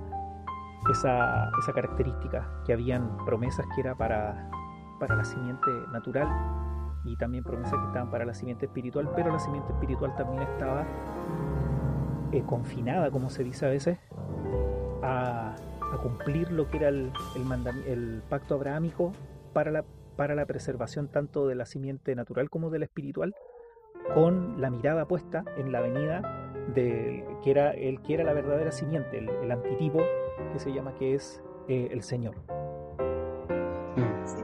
esa, 0.93 1.51
esa 1.59 1.73
característica, 1.73 2.49
que 2.65 2.73
habían 2.73 3.17
promesas 3.25 3.67
que 3.75 3.81
era 3.81 3.97
para, 3.97 4.49
para 5.01 5.17
la 5.17 5.25
simiente 5.25 5.71
natural 5.93 6.29
y 7.05 7.17
también 7.17 7.45
promesas 7.45 7.79
que 7.79 7.87
estaban 7.87 8.11
para 8.11 8.25
la 8.25 8.35
simiente 8.35 8.67
espiritual, 8.67 9.11
pero 9.15 9.33
la 9.33 9.39
simiente 9.39 9.73
espiritual 9.73 10.15
también 10.17 10.43
estaba 10.43 10.87
eh, 12.33 12.43
confinada, 12.47 13.11
como 13.11 13.31
se 13.31 13.45
dice 13.45 13.67
a 13.67 13.71
veces, 13.71 13.99
a, 15.03 15.57
cumplir 16.03 16.51
lo 16.51 16.69
que 16.69 16.79
era 16.79 16.89
el, 16.89 18.23
pacto 18.29 18.55
abrahámico 18.55 19.13
para 19.53 19.71
la, 19.71 19.85
para 20.17 20.35
la 20.35 20.47
preservación 20.47 21.07
tanto 21.09 21.47
de 21.47 21.55
la 21.55 21.67
simiente 21.67 22.15
natural 22.17 22.51
como 22.51 22.71
de 22.71 22.79
la 22.79 22.87
espiritual, 22.87 23.35
con 24.15 24.61
la 24.61 24.71
mirada 24.71 25.07
puesta 25.07 25.45
en 25.57 25.71
la 25.71 25.81
venida 25.81 26.51
de 26.75 27.25
que 27.45 27.51
era 27.51 27.73
el 27.73 28.01
que 28.03 28.15
era 28.15 28.25
la 28.25 28.33
verdadera 28.33 28.73
simiente, 28.73 29.19
el, 29.19 29.51
antitipo 29.51 30.01
que 30.53 30.59
se 30.59 30.73
llama 30.73 30.95
que 30.95 31.15
es 31.15 31.43
eh, 31.69 31.89
el 31.93 32.03
Señor. 32.03 32.37
Mm. 33.97 34.42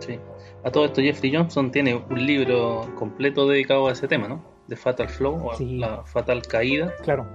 Sí. 0.00 0.18
A 0.64 0.70
todo 0.70 0.84
esto 0.86 1.00
Jeffrey 1.00 1.34
Johnson 1.34 1.70
tiene 1.70 1.94
un 1.94 2.26
libro 2.26 2.86
completo 2.96 3.46
dedicado 3.48 3.88
a 3.88 3.92
ese 3.92 4.08
tema, 4.08 4.28
¿no? 4.28 4.42
De 4.66 4.76
Fatal 4.76 5.08
Flow 5.08 5.48
o 5.48 5.52
la 5.60 6.04
Fatal 6.04 6.42
Caída. 6.42 6.92
Claro. 7.02 7.26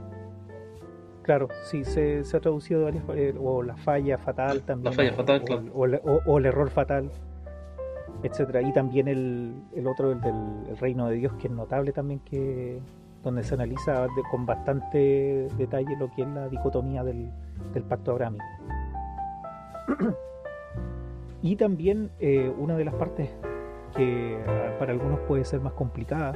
Claro, 1.24 1.48
sí, 1.64 1.86
se, 1.86 2.22
ha 2.34 2.40
traducido 2.42 2.84
varias, 2.84 3.04
eh, 3.16 3.34
o 3.42 3.64
la 3.64 3.78
falla 3.78 4.18
fatal 4.18 4.62
también. 4.64 4.92
La 4.92 4.92
falla 4.92 5.14
fatal, 5.14 5.44
claro. 5.44 5.64
O, 5.74 6.38
el 6.38 6.46
error 6.46 6.70
fatal, 6.70 7.10
etcétera. 8.24 8.62
Y 8.62 8.74
también 8.74 9.08
el, 9.08 9.54
el 9.74 9.88
otro, 9.88 10.12
el 10.12 10.20
del 10.20 10.78
reino 10.80 11.08
de 11.08 11.16
Dios, 11.16 11.34
que 11.40 11.48
es 11.48 11.54
notable 11.54 11.94
también, 11.94 12.20
que 12.20 12.82
donde 13.24 13.42
se 13.44 13.54
analiza 13.54 14.06
con 14.30 14.46
bastante 14.46 15.48
detalle 15.58 15.96
lo 15.98 16.12
que 16.12 16.24
es 16.24 16.28
la 16.28 16.50
dicotomía 16.50 17.06
del, 17.06 17.32
del 17.74 17.84
pacto 17.84 18.12
abrámico. 18.12 18.44
Y 21.44 21.58
también 21.58 22.10
eh, 22.20 22.52
una 22.58 22.78
de 22.78 22.86
las 22.86 22.96
partes 22.96 23.30
que 23.96 24.42
ah, 24.48 24.78
para 24.80 24.94
algunos 24.94 25.20
puede 25.28 25.44
ser 25.44 25.60
más 25.60 25.74
complicada 25.74 26.34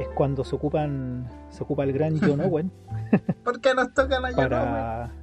es 0.00 0.08
cuando 0.08 0.42
se 0.44 0.56
ocupan 0.56 1.28
se 1.48 1.62
ocupa 1.62 1.84
el 1.84 1.92
gran 1.92 2.18
John 2.20 2.40
Owen. 2.44 2.72
¿Por 3.44 3.60
qué 3.60 3.72
nos 3.72 3.94
tocan 3.94 4.24
a 4.24 4.28
John 4.32 4.36
para... 4.36 5.04
Owen? 5.04 5.20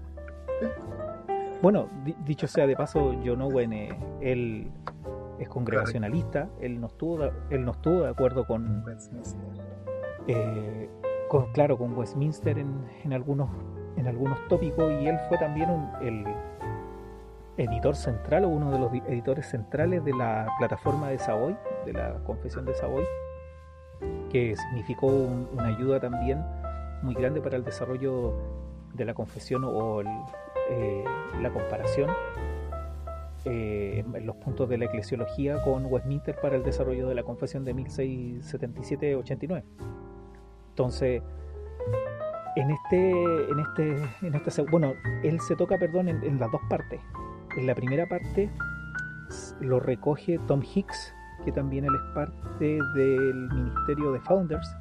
Bueno, 1.61 1.89
dicho 2.25 2.47
sea 2.47 2.65
de 2.65 2.77
paso, 2.77 3.13
John 3.25 3.41
Owen, 3.41 3.73
eh, 3.73 3.99
él 4.21 4.71
es 5.37 5.49
congregacionalista, 5.49 6.47
él 6.61 6.79
no 6.79 6.87
estuvo, 6.87 7.17
de, 7.17 7.31
él 7.49 7.65
no 7.65 7.71
estuvo 7.71 8.03
de 8.03 8.09
acuerdo 8.09 8.47
con, 8.47 8.85
eh, 10.27 10.89
con 11.27 11.51
claro, 11.51 11.77
con 11.77 11.93
Westminster 11.97 12.57
en, 12.57 12.85
en, 13.03 13.11
algunos 13.11 13.49
en 13.97 14.07
algunos 14.07 14.47
tópicos 14.47 14.89
y 15.01 15.07
él 15.07 15.17
fue 15.27 15.37
también 15.39 15.71
un, 15.71 15.89
el 16.01 16.25
editor 17.57 17.95
central 17.95 18.45
o 18.45 18.49
uno 18.49 18.71
de 18.71 18.79
los 18.79 18.93
editores 19.07 19.47
centrales 19.47 20.03
de 20.05 20.13
la 20.13 20.47
plataforma 20.59 21.09
de 21.09 21.17
Savoy, 21.17 21.57
de 21.85 21.93
la 21.93 22.13
Confesión 22.23 22.65
de 22.65 22.75
Savoy, 22.75 23.03
que 24.29 24.55
significó 24.55 25.07
un, 25.07 25.49
una 25.53 25.67
ayuda 25.67 25.99
también 25.99 26.43
muy 27.01 27.15
grande 27.15 27.41
para 27.41 27.57
el 27.57 27.63
desarrollo 27.63 28.33
de 28.93 29.05
la 29.05 29.13
confesión 29.13 29.63
o 29.63 30.01
el, 30.01 30.07
eh, 30.69 31.03
la 31.41 31.49
comparación 31.51 32.09
eh, 33.45 34.03
en 34.13 34.25
los 34.25 34.35
puntos 34.37 34.67
de 34.67 34.77
la 34.77 34.85
eclesiología 34.85 35.61
con 35.61 35.85
Westminster 35.85 36.35
para 36.41 36.55
el 36.55 36.63
desarrollo 36.63 37.07
de 37.07 37.15
la 37.15 37.23
confesión 37.23 37.63
de 37.63 37.73
1677-89. 37.75 39.63
Entonces, 40.69 41.21
en 42.55 42.71
este, 42.71 43.11
en 43.11 43.59
este, 43.59 43.95
en 44.27 44.35
este, 44.35 44.61
bueno, 44.63 44.93
él 45.23 45.39
se 45.39 45.55
toca, 45.55 45.77
perdón, 45.77 46.09
en, 46.09 46.23
en 46.23 46.39
las 46.39 46.51
dos 46.51 46.61
partes. 46.69 46.99
En 47.57 47.65
la 47.65 47.73
primera 47.73 48.05
parte 48.05 48.51
lo 49.59 49.79
recoge 49.79 50.39
Tom 50.45 50.61
Hicks, 50.61 51.15
que 51.43 51.51
también 51.51 51.85
él 51.85 51.95
es 51.95 52.13
parte 52.13 52.79
del 52.95 53.49
Ministerio 53.51 54.11
de 54.11 54.19
Founders, 54.21 54.77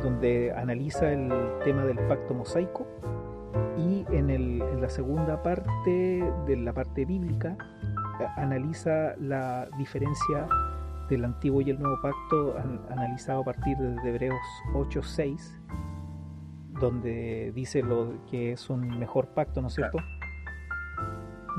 donde 0.00 0.52
analiza 0.52 1.12
el 1.12 1.28
tema 1.64 1.84
del 1.84 1.98
pacto 2.06 2.32
mosaico 2.32 2.86
y 3.76 4.06
en, 4.12 4.30
el, 4.30 4.62
en, 4.62 4.80
la 4.80 4.88
segunda 4.88 5.42
parte 5.42 6.22
de 6.46 6.56
la 6.56 6.72
parte 6.72 7.04
bíblica 7.04 7.56
analiza 8.36 9.16
la 9.16 9.68
diferencia 9.76 10.46
del 11.08 11.24
antiguo 11.24 11.60
y 11.60 11.70
el 11.70 11.80
nuevo 11.80 12.00
pacto 12.00 12.56
an, 12.56 12.80
analizado 12.90 13.40
a 13.40 13.44
partir 13.44 13.76
de 13.76 14.08
Hebreos 14.08 14.38
8.6 14.74 15.58
donde 16.80 17.50
dice 17.52 17.82
lo 17.82 18.24
que 18.30 18.52
es 18.52 18.70
un 18.70 18.98
mejor 18.98 19.28
pacto, 19.34 19.60
¿no 19.60 19.68
es 19.68 19.74
cierto? 19.74 19.98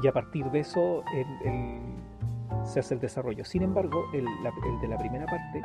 Y 0.04 0.08
a 0.08 0.12
partir 0.12 0.46
de 0.52 0.60
eso 0.60 1.04
el, 1.14 1.48
el, 1.48 2.66
se 2.66 2.80
hace 2.80 2.96
el 2.96 3.00
desarrollo. 3.00 3.46
Sin 3.46 3.62
embargo, 3.62 4.06
el, 4.14 4.26
la, 4.44 4.50
el, 4.50 4.82
de 4.82 4.88
la 4.88 4.98
primera 4.98 5.26
parte, 5.26 5.62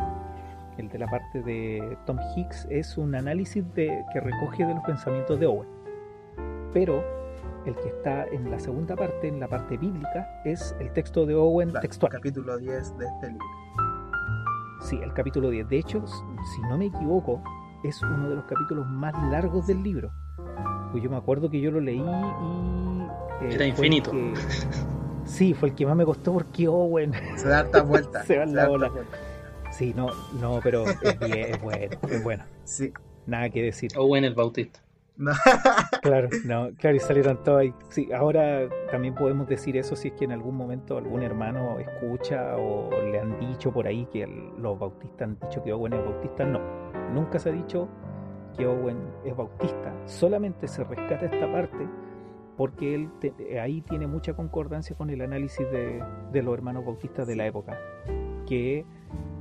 el 0.78 0.88
de 0.88 0.98
la 0.98 1.06
parte 1.06 1.42
de 1.42 1.96
Tom 2.04 2.18
Hicks, 2.34 2.66
es 2.70 2.98
un 2.98 3.14
análisis 3.14 3.64
de, 3.74 4.04
que 4.12 4.20
recoge 4.20 4.64
de 4.66 4.74
los 4.74 4.84
pensamientos 4.84 5.40
de 5.40 5.46
Owen 5.46 5.76
pero 6.76 7.02
el 7.64 7.74
que 7.74 7.88
está 7.88 8.26
en 8.26 8.50
la 8.50 8.58
segunda 8.58 8.94
parte, 8.94 9.28
en 9.28 9.40
la 9.40 9.48
parte 9.48 9.78
bíblica, 9.78 10.42
es 10.44 10.76
el 10.78 10.92
texto 10.92 11.24
de 11.24 11.34
Owen 11.34 11.70
claro, 11.70 11.80
textual. 11.80 12.12
El 12.12 12.18
capítulo 12.18 12.58
10 12.58 12.98
de 12.98 13.06
este 13.06 13.28
libro. 13.28 13.46
Sí, 14.82 15.00
el 15.02 15.14
capítulo 15.14 15.48
10. 15.48 15.70
De 15.70 15.78
hecho, 15.78 16.04
si 16.06 16.60
no 16.68 16.76
me 16.76 16.86
equivoco, 16.86 17.42
es 17.82 18.02
uno 18.02 18.28
de 18.28 18.36
los 18.36 18.44
capítulos 18.44 18.86
más 18.88 19.14
largos 19.30 19.66
del 19.66 19.82
libro. 19.82 20.10
Pues 20.92 21.02
yo 21.02 21.08
me 21.08 21.16
acuerdo 21.16 21.48
que 21.48 21.58
yo 21.58 21.70
lo 21.70 21.80
leí 21.80 21.98
y... 21.98 22.95
Eh, 23.42 23.54
Era 23.54 23.66
infinito. 23.66 24.10
Que, 24.10 24.34
sí, 25.24 25.54
fue 25.54 25.70
el 25.70 25.74
que 25.74 25.86
más 25.86 25.96
me 25.96 26.04
costó 26.04 26.32
porque 26.32 26.68
Owen... 26.68 27.12
Se 27.36 27.48
da 27.48 27.60
harta 27.60 27.82
vuelta. 27.82 28.22
se 28.26 28.38
va 28.38 28.44
en 28.44 28.54
la 28.54 28.70
ola. 28.70 28.90
Sí, 29.70 29.92
no, 29.94 30.08
no, 30.40 30.60
pero 30.62 30.84
es 30.86 31.18
bien, 31.20 31.54
es 31.54 31.60
bueno, 31.60 31.96
es 32.08 32.24
bueno. 32.24 32.44
Sí. 32.64 32.92
Nada 33.26 33.50
que 33.50 33.62
decir. 33.62 33.90
Owen 33.96 34.24
el 34.24 34.34
Bautista. 34.34 34.80
No. 35.16 35.32
claro, 36.02 36.28
no, 36.44 36.70
claro, 36.78 36.96
y 36.96 37.00
salieron 37.00 37.42
todos 37.42 37.60
ahí. 37.60 37.74
Sí, 37.88 38.12
ahora 38.12 38.68
también 38.90 39.14
podemos 39.14 39.48
decir 39.48 39.76
eso 39.76 39.96
si 39.96 40.08
es 40.08 40.14
que 40.14 40.24
en 40.24 40.32
algún 40.32 40.56
momento 40.56 40.98
algún 40.98 41.22
hermano 41.22 41.78
escucha 41.78 42.56
o 42.56 42.90
le 43.10 43.18
han 43.18 43.38
dicho 43.40 43.72
por 43.72 43.86
ahí 43.86 44.06
que 44.12 44.24
el, 44.24 44.50
los 44.58 44.78
bautistas 44.78 45.22
han 45.22 45.38
dicho 45.40 45.62
que 45.62 45.72
Owen 45.72 45.94
es 45.94 46.04
bautista. 46.04 46.44
No, 46.44 46.60
nunca 47.12 47.38
se 47.38 47.48
ha 47.48 47.52
dicho 47.52 47.88
que 48.56 48.66
Owen 48.66 48.98
es 49.24 49.34
bautista. 49.34 49.92
Solamente 50.06 50.68
se 50.68 50.84
rescata 50.84 51.26
esta 51.26 51.50
parte 51.50 51.86
porque 52.56 52.94
él 52.94 53.10
te, 53.20 53.60
ahí 53.60 53.82
tiene 53.82 54.06
mucha 54.06 54.34
concordancia 54.34 54.96
con 54.96 55.10
el 55.10 55.20
análisis 55.20 55.70
de, 55.70 56.02
de 56.32 56.42
los 56.42 56.54
hermanos 56.54 56.84
bautistas 56.84 57.26
de 57.26 57.36
la 57.36 57.46
época, 57.46 57.78
que 58.46 58.84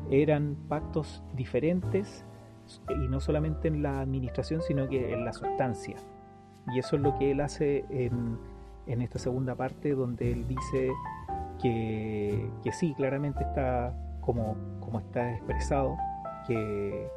eran 0.09 0.55
pactos 0.67 1.23
diferentes 1.33 2.25
y 2.89 3.07
no 3.07 3.19
solamente 3.19 3.67
en 3.67 3.83
la 3.83 4.01
administración, 4.01 4.61
sino 4.61 4.87
que 4.87 5.13
en 5.13 5.25
la 5.25 5.33
sustancia. 5.33 5.95
Y 6.73 6.79
eso 6.79 6.95
es 6.95 7.01
lo 7.01 7.17
que 7.17 7.31
él 7.31 7.41
hace 7.41 7.85
en, 7.89 8.37
en 8.87 9.01
esta 9.01 9.19
segunda 9.19 9.55
parte, 9.55 9.93
donde 9.93 10.31
él 10.31 10.47
dice 10.47 10.91
que, 11.61 12.49
que 12.63 12.71
sí, 12.71 12.93
claramente 12.95 13.43
está 13.43 13.95
como, 14.21 14.55
como 14.79 14.99
está 14.99 15.33
expresado, 15.33 15.95
que, 16.47 17.07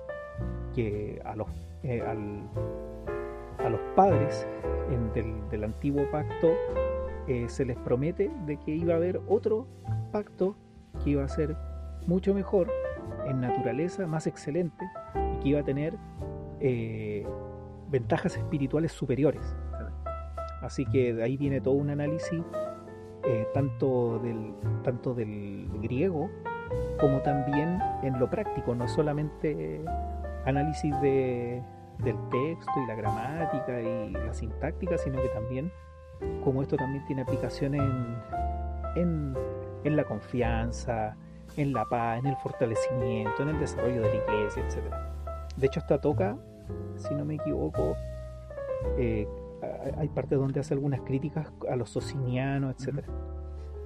que 0.74 1.20
a, 1.24 1.34
los, 1.34 1.48
eh, 1.82 2.02
al, 2.02 2.42
a 3.58 3.68
los 3.68 3.80
padres 3.94 4.46
del, 5.14 5.48
del, 5.50 5.64
antiguo 5.64 6.10
pacto 6.10 6.52
eh, 7.26 7.46
se 7.48 7.66
les 7.66 7.76
promete 7.76 8.30
de 8.46 8.56
que 8.56 8.70
iba 8.70 8.94
a 8.94 8.96
haber 8.96 9.20
otro 9.28 9.66
pacto 10.12 10.56
que 11.04 11.10
iba 11.10 11.24
a 11.24 11.28
ser 11.28 11.56
mucho 12.06 12.32
mejor 12.32 12.70
en 13.26 13.42
naturaleza, 13.42 14.06
más 14.06 14.26
excelente, 14.26 14.90
que 15.42 15.50
iba 15.50 15.60
a 15.60 15.62
tener 15.62 15.94
eh, 16.60 17.26
ventajas 17.90 18.36
espirituales 18.36 18.92
superiores. 18.92 19.42
Así 20.62 20.86
que 20.86 21.12
de 21.12 21.22
ahí 21.22 21.36
viene 21.36 21.60
todo 21.60 21.74
un 21.74 21.90
análisis 21.90 22.42
eh, 23.24 23.46
tanto, 23.52 24.18
del, 24.20 24.54
tanto 24.82 25.14
del 25.14 25.68
griego 25.82 26.30
como 26.98 27.20
también 27.20 27.78
en 28.02 28.18
lo 28.18 28.30
práctico, 28.30 28.74
no 28.74 28.88
solamente 28.88 29.84
análisis 30.46 30.98
de, 31.02 31.62
del 31.98 32.16
texto 32.30 32.72
y 32.82 32.86
la 32.86 32.94
gramática 32.94 33.80
y 33.80 34.10
la 34.12 34.32
sintáctica, 34.32 34.96
sino 34.98 35.20
que 35.20 35.28
también 35.28 35.72
como 36.44 36.62
esto 36.62 36.76
también 36.76 37.04
tiene 37.06 37.22
aplicaciones 37.22 37.80
en, 37.80 38.16
en, 38.96 39.36
en 39.84 39.96
la 39.96 40.04
confianza, 40.04 41.16
en 41.56 41.72
la 41.72 41.84
paz, 41.84 42.18
en 42.18 42.26
el 42.26 42.36
fortalecimiento, 42.36 43.42
en 43.42 43.50
el 43.50 43.60
desarrollo 43.60 44.02
de 44.02 44.08
la 44.08 44.14
iglesia, 44.14 44.64
etcétera. 44.66 45.14
De 45.56 45.66
hecho, 45.66 45.80
esta 45.80 46.00
toca, 46.00 46.36
si 46.96 47.14
no 47.14 47.24
me 47.24 47.34
equivoco, 47.34 47.96
eh, 48.96 49.28
hay 49.96 50.08
partes 50.08 50.38
donde 50.38 50.60
hace 50.60 50.74
algunas 50.74 51.00
críticas 51.00 51.50
a 51.68 51.76
los 51.76 51.90
socinianos, 51.90 52.76
etc. 52.78 53.04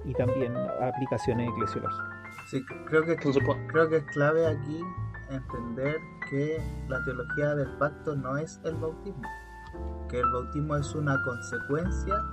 Y 0.05 0.13
también 0.13 0.55
aplicaciones 0.55 1.49
eclesiológicas. 1.49 2.07
Sí, 2.49 2.63
creo 2.87 3.03
que, 3.05 3.15
creo 3.15 3.89
que 3.89 3.97
es 3.97 4.03
clave 4.03 4.45
aquí 4.45 4.81
entender 5.29 5.97
que 6.29 6.61
la 6.87 7.03
teología 7.03 7.55
del 7.55 7.69
pacto 7.77 8.15
no 8.15 8.37
es 8.37 8.59
el 8.63 8.75
bautismo, 8.75 9.27
que 10.09 10.19
el 10.19 10.31
bautismo 10.31 10.75
es 10.75 10.93
una 10.95 11.21
consecuencia 11.23 12.23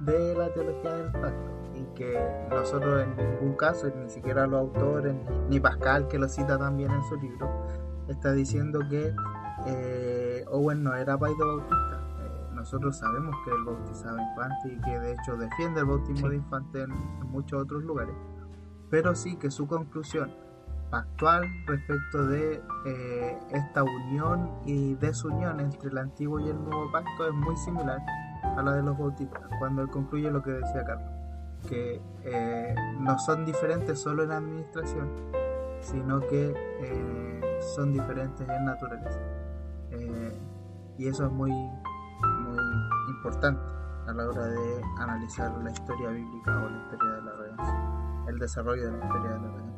de 0.00 0.34
la 0.34 0.52
teología 0.52 0.94
del 0.94 1.12
pacto 1.12 1.50
y 1.74 1.84
que 1.94 2.46
nosotros 2.50 3.02
en 3.02 3.16
ningún 3.16 3.54
caso, 3.56 3.90
ni 3.96 4.10
siquiera 4.10 4.46
los 4.46 4.60
autores, 4.60 5.14
ni 5.48 5.60
Pascal 5.60 6.08
que 6.08 6.18
lo 6.18 6.28
cita 6.28 6.58
también 6.58 6.90
en 6.90 7.02
su 7.04 7.16
libro, 7.16 7.48
está 8.08 8.32
diciendo 8.32 8.80
que 8.90 9.14
eh, 9.66 10.44
Owen 10.50 10.82
no 10.82 10.94
era 10.94 11.18
paido 11.18 11.46
bautista. 11.58 12.00
Eh, 12.20 12.54
nosotros 12.54 12.98
sabemos 12.98 13.34
que 13.44 13.50
él 13.50 13.64
bautizaba 13.64 14.20
infantes 14.20 14.72
y 14.72 14.80
que 14.80 14.98
de 14.98 15.12
hecho 15.12 15.36
defiende 15.36 15.80
el 15.80 15.86
bautismo 15.86 16.26
sí. 16.26 16.30
de 16.30 16.36
infantes 16.36 16.84
en, 16.84 16.92
en, 16.92 17.26
muchos 17.28 17.62
otros 17.62 17.82
lugares. 17.84 18.14
Pero 18.90 19.14
sí 19.14 19.36
que 19.36 19.50
su 19.50 19.66
conclusión 19.66 20.34
actual 20.92 21.44
respecto 21.66 22.26
de 22.26 22.62
eh, 22.86 23.38
esta 23.50 23.82
unión 23.82 24.50
y 24.64 24.94
desunión 24.94 25.60
entre 25.60 25.90
el 25.90 25.98
antiguo 25.98 26.38
y 26.40 26.48
el 26.48 26.62
nuevo 26.62 26.90
pacto 26.92 27.26
es 27.26 27.34
muy 27.34 27.56
similar 27.56 27.98
a 28.42 28.62
la 28.62 28.74
de 28.74 28.82
los 28.82 28.98
bautistas, 28.98 29.42
cuando 29.58 29.82
él 29.82 29.88
concluye 29.88 30.30
lo 30.30 30.42
que 30.42 30.50
decía 30.50 30.84
Carlos, 30.84 31.10
que 31.68 32.02
eh, 32.24 32.74
no 33.00 33.18
son 33.18 33.44
diferentes 33.44 33.98
solo 33.98 34.24
en 34.24 34.32
administración, 34.32 35.08
sino 35.80 36.20
que 36.20 36.54
eh, 36.80 37.58
son 37.74 37.92
diferentes 37.92 38.48
en 38.48 38.64
naturaleza. 38.64 39.20
Eh, 39.90 40.38
y 40.98 41.08
eso 41.08 41.26
es 41.26 41.32
muy, 41.32 41.50
muy 41.50 42.58
importante 43.08 43.62
a 44.06 44.12
la 44.12 44.28
hora 44.28 44.46
de 44.46 44.82
analizar 44.98 45.52
la 45.62 45.70
historia 45.70 46.10
bíblica 46.10 46.64
o 46.64 46.68
la 46.68 46.82
historia 46.82 47.10
de 47.12 47.22
la 47.22 47.32
redención, 47.32 48.28
el 48.28 48.38
desarrollo 48.38 48.84
de 48.84 48.98
la 48.98 49.04
historia 49.04 49.30
de 49.30 49.36
la 49.36 49.48
redención. 49.48 49.71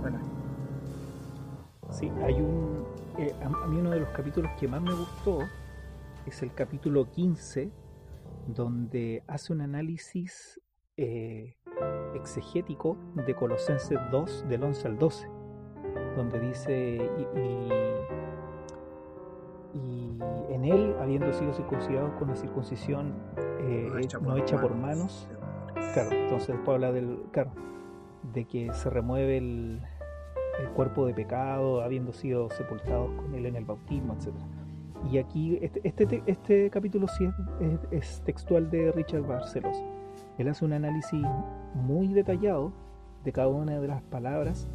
Bueno. 0.00 0.18
Sí, 1.90 2.10
hay 2.22 2.40
un. 2.40 2.84
Eh, 3.18 3.34
a, 3.42 3.66
mí 3.66 3.78
uno 3.78 3.90
de 3.90 4.00
los 4.00 4.08
capítulos 4.10 4.50
que 4.58 4.68
más 4.68 4.82
me 4.82 4.92
gustó 4.92 5.38
es 6.26 6.42
el 6.42 6.52
capítulo 6.52 7.10
15, 7.10 7.70
donde 8.48 9.22
hace 9.26 9.52
un 9.52 9.62
análisis 9.62 10.60
eh, 10.96 11.56
exegético 12.14 12.96
de 13.14 13.34
Colosenses 13.34 13.98
2 14.10 14.48
del 14.48 14.64
11 14.64 14.88
al 14.88 14.98
12, 14.98 15.28
donde 16.16 16.40
dice, 16.40 17.10
y, 19.74 20.18
en 20.50 20.64
él, 20.64 20.96
habiendo 21.00 21.32
sido 21.32 21.52
circuncidados 21.52 22.14
con 22.14 22.28
la 22.28 22.36
circuncisión 22.36 23.14
eh, 23.60 23.90
no, 24.22 24.36
hecha 24.36 24.60
por, 24.60 24.74
manos, 24.74 25.28
claro, 25.94 26.10
entonces 26.12 26.48
después 26.48 26.74
habla 26.74 26.92
del, 26.92 27.24
claro, 27.32 27.52
de 28.32 28.44
que 28.44 28.72
se 28.72 28.90
remueve 28.90 29.38
el, 29.38 29.80
cuerpo 30.74 31.06
de 31.06 31.12
pecado, 31.12 31.82
habiendo 31.82 32.12
sido 32.12 32.50
sepultados 32.50 33.10
con 33.12 33.34
él 33.34 33.44
en 33.44 33.56
el 33.56 33.64
bautismo, 33.66 34.14
etc. 34.14 34.34
Y 35.10 35.18
aquí, 35.18 35.58
este, 35.60 35.80
este, 35.84 36.22
este 36.26 36.70
capítulo 36.70 37.06
sí 37.08 37.28
es, 37.90 38.22
textual 38.22 38.70
de 38.70 38.90
Richard 38.92 39.22
Barcelos. 39.22 39.76
Él 40.38 40.48
hace 40.48 40.64
un 40.64 40.72
análisis 40.72 41.20
muy 41.74 42.08
detallado 42.08 42.72
de 43.24 43.32
cada 43.32 43.48
una 43.48 43.78
de 43.78 43.88
las 43.88 44.02
palabras 44.02 44.68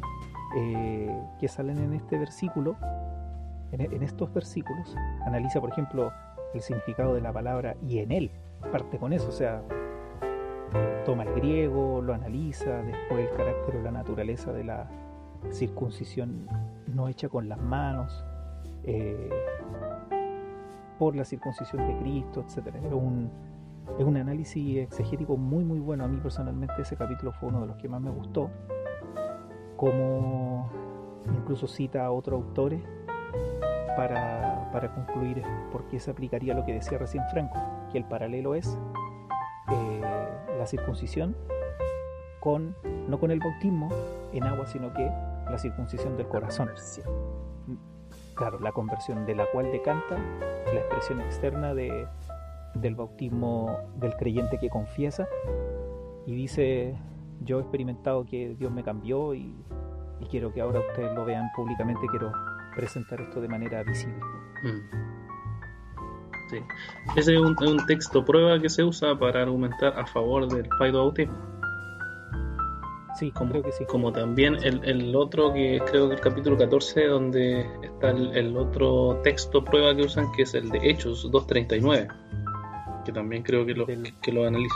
eh, 0.56 1.10
que 1.40 1.48
salen 1.48 1.78
en 1.78 1.94
este 1.94 2.16
versículo, 2.16 2.76
en, 3.72 4.02
estos 4.02 4.32
versículos. 4.32 4.94
Analiza, 5.26 5.60
por 5.60 5.70
ejemplo, 5.70 6.12
el 6.54 6.60
significado 6.60 7.14
de 7.14 7.22
la 7.22 7.32
palabra 7.32 7.76
y 7.82 7.98
en 7.98 8.12
él, 8.12 8.30
parte 8.70 8.98
con 8.98 9.12
eso, 9.12 9.28
o 9.28 9.32
sea, 9.32 9.62
toma 11.04 11.24
el 11.24 11.34
griego, 11.34 12.00
lo 12.00 12.14
analiza, 12.14 12.82
después 12.82 13.28
el 13.28 13.36
carácter 13.36 13.76
o 13.76 13.82
la 13.82 13.90
naturaleza 13.90 14.52
de 14.52 14.64
la 14.64 14.88
circuncisión 15.50 16.46
no 16.86 17.08
hecha 17.08 17.28
con 17.28 17.48
las 17.48 17.60
manos, 17.60 18.24
eh, 18.84 19.30
por 20.98 21.16
la 21.16 21.24
circuncisión 21.24 21.86
de 21.86 21.98
Cristo, 21.98 22.44
etc. 22.46 22.76
Es 22.76 22.92
un, 22.92 23.30
es 23.98 24.04
un 24.04 24.16
análisis 24.16 24.78
exegético 24.78 25.36
muy 25.36 25.64
muy 25.64 25.80
bueno. 25.80 26.04
A 26.04 26.08
mí 26.08 26.18
personalmente 26.18 26.74
ese 26.80 26.96
capítulo 26.96 27.32
fue 27.32 27.48
uno 27.48 27.62
de 27.62 27.66
los 27.66 27.76
que 27.76 27.88
más 27.88 28.00
me 28.00 28.10
gustó. 28.10 28.50
Como 29.76 30.70
incluso 31.36 31.66
cita 31.66 32.04
a 32.04 32.12
otros 32.12 32.42
autores 32.42 32.80
para, 33.96 34.70
para 34.72 34.94
concluir 34.94 35.42
por 35.72 35.84
qué 35.86 35.98
se 35.98 36.10
aplicaría 36.10 36.54
lo 36.54 36.64
que 36.64 36.74
decía 36.74 36.98
recién 36.98 37.24
Franco, 37.30 37.58
que 37.90 37.98
el 37.98 38.04
paralelo 38.04 38.54
es 38.54 38.78
eh, 39.70 40.00
la 40.58 40.66
circuncisión 40.66 41.36
con, 42.40 42.74
no 43.08 43.18
con 43.20 43.30
el 43.30 43.38
bautismo 43.38 43.88
en 44.32 44.44
agua, 44.44 44.66
sino 44.66 44.92
que 44.92 45.04
la 45.04 45.58
circuncisión 45.58 46.16
del 46.16 46.28
corazón. 46.28 46.70
Claro, 48.34 48.58
la 48.60 48.72
conversión 48.72 49.26
de 49.26 49.34
la 49.34 49.46
cual 49.52 49.70
decanta 49.70 50.16
la 50.72 50.80
expresión 50.80 51.20
externa 51.20 51.74
de, 51.74 52.06
del 52.74 52.94
bautismo 52.94 53.78
del 53.96 54.14
creyente 54.16 54.58
que 54.58 54.68
confiesa 54.70 55.28
y 56.26 56.34
dice, 56.34 56.96
yo 57.40 57.58
he 57.58 57.62
experimentado 57.62 58.24
que 58.24 58.54
Dios 58.58 58.72
me 58.72 58.82
cambió 58.82 59.34
y, 59.34 59.54
quiero 60.30 60.52
que 60.52 60.60
ahora 60.60 60.80
ustedes 60.80 61.12
lo 61.14 61.24
vean 61.24 61.50
públicamente, 61.54 62.00
quiero 62.08 62.32
presentar 62.76 63.20
esto 63.20 63.40
de 63.40 63.48
manera 63.48 63.82
visible. 63.82 64.20
Mm. 64.62 65.11
Sí. 66.52 66.58
Ese 67.16 67.34
es 67.34 67.40
un, 67.40 67.56
un, 67.66 67.86
texto 67.86 68.22
prueba 68.22 68.60
que 68.60 68.68
se 68.68 68.84
usa 68.84 69.18
para 69.18 69.40
argumentar 69.40 69.98
a 69.98 70.06
favor 70.06 70.46
del 70.48 70.68
paido 70.78 70.98
bautismo. 70.98 71.34
Sí, 73.18 73.30
como, 73.30 73.52
creo 73.52 73.62
que 73.62 73.72
sí. 73.72 73.86
Como 73.86 74.12
también 74.12 74.56
el, 74.62 74.84
el, 74.84 75.16
otro 75.16 75.52
que 75.54 75.80
creo 75.86 76.08
que 76.08 76.14
el 76.16 76.20
capítulo 76.20 76.58
14, 76.58 77.06
donde 77.06 77.66
está 77.82 78.10
el, 78.10 78.54
otro 78.54 79.20
texto 79.24 79.64
prueba 79.64 79.94
que 79.96 80.02
usan, 80.02 80.30
que 80.32 80.42
es 80.42 80.52
el 80.52 80.68
de 80.68 80.78
Hechos 80.82 81.30
2.39, 81.30 83.02
que 83.06 83.12
también 83.12 83.42
creo 83.42 83.64
que 83.64 83.72
lo, 83.74 83.86
que, 83.86 84.32
lo 84.32 84.46
analiza. 84.46 84.74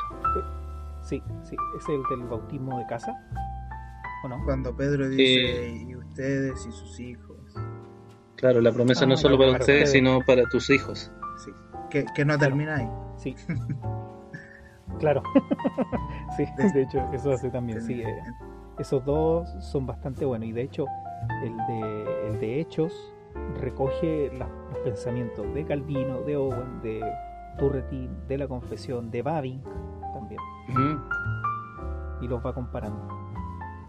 Sí, 1.02 1.22
sí, 1.44 1.56
es 1.78 1.88
el 1.88 2.02
del 2.10 2.26
bautismo 2.28 2.78
de 2.78 2.86
casa, 2.86 3.12
¿o 4.24 4.28
no? 4.28 4.42
Cuando 4.44 4.74
Pedro 4.74 5.08
dice, 5.08 5.66
eh, 5.66 5.84
y 5.88 5.94
ustedes 5.94 6.66
y 6.66 6.72
sus 6.72 7.00
hijos. 7.00 7.36
Claro, 8.36 8.60
la 8.60 8.72
promesa 8.72 9.06
no 9.06 9.14
es 9.14 9.20
ah, 9.20 9.22
solo 9.22 9.38
para, 9.38 9.52
ustedes, 9.52 9.92
sino 9.92 10.20
para 10.26 10.44
tus 10.44 10.70
hijos. 10.70 11.10
Que 11.88 12.24
no 12.24 12.38
termina 12.38 12.76
ahí. 12.76 12.88
Sí. 13.16 13.34
Claro, 14.98 15.22
sí, 16.36 16.46
de 16.72 16.82
hecho, 16.82 17.06
eso 17.12 17.32
hace 17.32 17.50
también, 17.50 17.82
sí. 17.82 18.00
Eh, 18.00 18.22
esos 18.78 19.04
dos 19.04 19.48
son 19.60 19.86
bastante 19.86 20.24
buenos 20.24 20.48
y 20.48 20.52
de 20.52 20.62
hecho, 20.62 20.86
el 21.42 21.56
de, 21.56 22.28
el 22.28 22.40
de 22.40 22.60
Hechos 22.60 23.12
recoge 23.60 24.30
los 24.32 24.48
pensamientos 24.84 25.52
de 25.52 25.64
Calvino, 25.64 26.22
de 26.22 26.36
Owen, 26.36 26.80
de 26.82 27.04
Turretin, 27.58 28.26
de 28.26 28.38
la 28.38 28.48
Confesión, 28.48 29.10
de 29.10 29.22
Babin 29.22 29.62
también. 30.14 30.40
Y 32.22 32.28
los 32.28 32.44
va 32.44 32.54
comparando. 32.54 33.06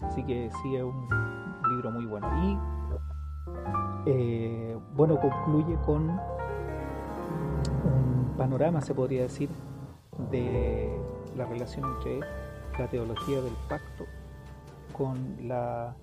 Así 0.02 0.24
que 0.24 0.50
sí, 0.62 0.76
es 0.76 0.84
un 0.84 1.08
libro 1.70 1.92
muy 1.92 2.06
bueno. 2.06 2.28
Y 2.44 2.58
eh, 4.08 4.78
bueno, 4.94 5.20
concluye 5.20 5.78
con 5.86 6.20
un 7.84 8.36
panorama, 8.38 8.82
se 8.82 8.94
podría 8.94 9.24
decir, 9.24 9.50
de 10.32 10.90
la 11.36 11.46
relación 11.46 11.86
entre 11.96 12.20
la 12.78 12.88
teología 12.90 13.42
del 13.42 13.54
pacto 13.70 14.06
con 14.94 15.48
la, 15.48 15.96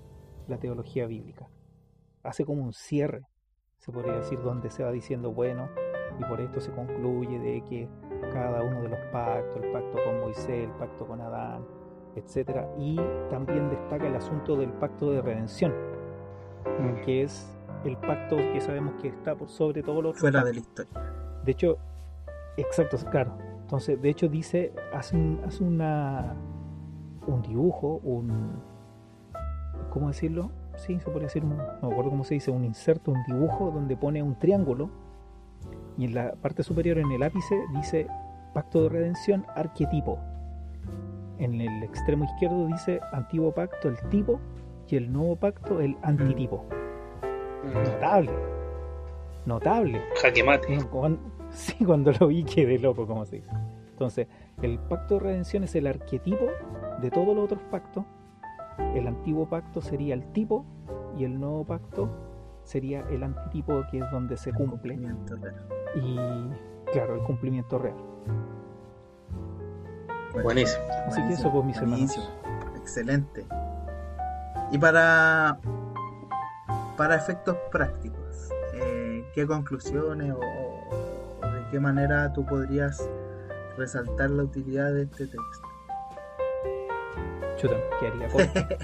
teología 0.60 1.06
bíblica. 1.06 1.48
Hace 2.22 2.44
como 2.44 2.62
un 2.62 2.72
cierre, 2.72 3.22
se 3.78 3.92
podría 3.92 4.14
decir, 4.14 4.40
donde 4.40 4.70
se 4.70 4.84
va 4.84 4.92
diciendo, 4.92 5.32
bueno, 5.32 5.68
y 6.18 6.24
por 6.24 6.40
esto 6.40 6.60
se 6.60 6.70
concluye 6.70 7.38
de 7.38 7.62
que 7.64 7.88
cada 8.32 8.62
uno 8.62 8.82
de 8.82 8.88
los 8.88 9.00
pactos, 9.12 9.62
el 9.62 9.72
pacto 9.72 9.98
con 10.04 10.20
Moisés, 10.20 10.64
el 10.64 10.70
pacto 10.72 11.06
con 11.06 11.20
Adán, 11.20 11.64
etc. 12.14 12.66
Y 12.78 12.96
también 13.30 13.68
destaca 13.68 14.06
el 14.06 14.16
asunto 14.16 14.56
del 14.56 14.72
pacto 14.72 15.10
de 15.10 15.22
redención, 15.22 15.72
mm. 16.64 17.04
que 17.04 17.22
es 17.22 17.53
el 17.84 17.96
pacto 17.96 18.36
que 18.36 18.60
sabemos 18.60 18.94
que 19.00 19.08
está 19.08 19.34
por 19.34 19.48
sobre 19.48 19.82
todo 19.82 20.02
lo. 20.02 20.14
Fuera 20.14 20.42
de 20.44 20.52
la 20.52 20.60
historia. 20.60 20.92
De 21.44 21.52
hecho, 21.52 21.78
exacto, 22.56 22.96
claro, 23.10 23.36
entonces, 23.64 24.00
de 24.00 24.10
hecho 24.10 24.28
dice, 24.28 24.72
hace, 24.92 25.16
un, 25.16 25.40
hace 25.44 25.64
una, 25.64 26.36
un 27.26 27.42
dibujo, 27.42 28.00
un... 28.04 28.60
¿Cómo 29.90 30.08
decirlo? 30.08 30.50
Sí, 30.76 30.98
se 31.00 31.06
podría 31.06 31.28
decir, 31.28 31.44
un, 31.44 31.56
no 31.56 31.88
me 31.88 31.92
acuerdo 31.92 32.10
cómo 32.10 32.24
se 32.24 32.34
dice, 32.34 32.50
un 32.50 32.64
inserto, 32.64 33.10
un 33.10 33.24
dibujo 33.24 33.70
donde 33.70 33.96
pone 33.96 34.22
un 34.22 34.38
triángulo 34.38 34.90
y 35.96 36.04
en 36.04 36.14
la 36.14 36.32
parte 36.34 36.62
superior, 36.62 36.98
en 36.98 37.10
el 37.10 37.22
ápice, 37.22 37.58
dice 37.74 38.06
pacto 38.52 38.82
de 38.82 38.88
redención, 38.90 39.46
arquetipo. 39.54 40.18
En 41.38 41.60
el 41.60 41.82
extremo 41.82 42.24
izquierdo 42.24 42.66
dice 42.66 43.00
antiguo 43.12 43.52
pacto, 43.52 43.88
el 43.88 43.98
tipo, 44.10 44.40
y 44.88 44.96
el 44.96 45.12
nuevo 45.12 45.36
pacto, 45.36 45.80
el 45.80 45.96
antitipo. 46.02 46.66
Notable. 47.72 48.32
Notable. 49.46 50.02
Jaque 50.22 50.44
mate. 50.44 50.78
Sí, 51.50 51.84
cuando 51.84 52.10
lo 52.18 52.26
vi 52.26 52.42
quedé 52.42 52.80
loco, 52.80 53.06
como 53.06 53.24
se 53.24 53.36
dice. 53.36 53.48
Entonces, 53.90 54.26
el 54.60 54.80
pacto 54.80 55.14
de 55.14 55.20
redención 55.20 55.62
es 55.62 55.74
el 55.76 55.86
arquetipo 55.86 56.46
de 57.00 57.10
todos 57.12 57.36
los 57.36 57.44
otros 57.44 57.62
pactos. 57.70 58.04
El 58.96 59.06
antiguo 59.06 59.48
pacto 59.48 59.80
sería 59.80 60.14
el 60.14 60.24
tipo 60.32 60.64
y 61.16 61.22
el 61.22 61.38
nuevo 61.38 61.64
pacto 61.64 62.10
sería 62.64 63.04
el 63.10 63.22
antitipo 63.22 63.84
que 63.88 63.98
es 63.98 64.10
donde 64.10 64.36
se 64.36 64.52
cumple. 64.52 64.98
Y 65.94 66.16
claro, 66.92 67.14
el 67.14 67.22
cumplimiento 67.22 67.78
real. 67.78 67.94
Buenísimo. 70.42 70.84
Así 71.06 71.22
que 71.22 71.34
eso 71.34 71.52
pues 71.52 71.64
mis 71.64 71.76
hermanos. 71.76 72.32
Excelente. 72.76 73.46
Y 74.72 74.78
para 74.78 75.58
para 76.96 77.16
efectos 77.16 77.56
prácticos, 77.70 78.50
eh, 78.74 79.24
¿qué 79.34 79.46
conclusiones 79.46 80.32
o, 80.32 80.40
qué 81.70 81.80
manera 81.80 82.32
tú 82.32 82.46
podrías 82.46 83.08
resaltar 83.76 84.30
la 84.30 84.44
utilidad 84.44 84.92
de 84.92 85.02
este 85.02 85.26
texto? 85.26 85.68
Chuta, 87.56 87.74
¿qué 87.98 88.06
haría? 88.08 88.28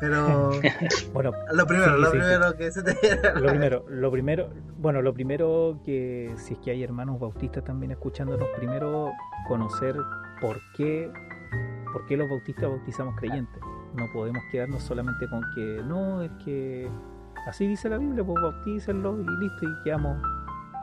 Pero 0.00 0.50
bueno, 1.12 1.32
lo 1.52 1.66
primero, 1.66 1.96
lo 1.96 2.10
primero 2.10 2.56
que 2.56 2.70
se 2.70 2.82
te 2.82 2.94
Lo 3.40 3.48
primero, 3.48 3.84
lo 3.88 4.10
primero, 4.10 4.50
bueno, 4.76 5.02
lo 5.02 5.14
primero 5.14 5.80
que 5.84 6.32
si 6.36 6.54
es 6.54 6.60
que 6.60 6.70
hay 6.70 6.82
hermanos 6.82 7.18
bautistas 7.18 7.64
también 7.64 7.92
escuchándonos, 7.92 8.48
primero 8.56 9.12
conocer 9.46 9.96
por 10.40 10.58
qué 10.76 11.10
por 11.92 12.06
qué 12.06 12.16
los 12.16 12.28
bautistas 12.28 12.68
bautizamos 12.68 13.16
creyentes. 13.16 13.60
No 13.94 14.06
podemos 14.12 14.42
quedarnos 14.52 14.82
solamente 14.82 15.28
con 15.28 15.42
que 15.54 15.82
no, 15.84 16.22
es 16.22 16.30
que 16.44 16.88
así 17.48 17.66
dice 17.66 17.88
la 17.88 17.98
Biblia, 17.98 18.24
pues 18.24 18.40
bautícenlo 18.42 19.20
y 19.20 19.24
listo 19.24 19.64
y 19.64 19.82
quedamos 19.84 20.16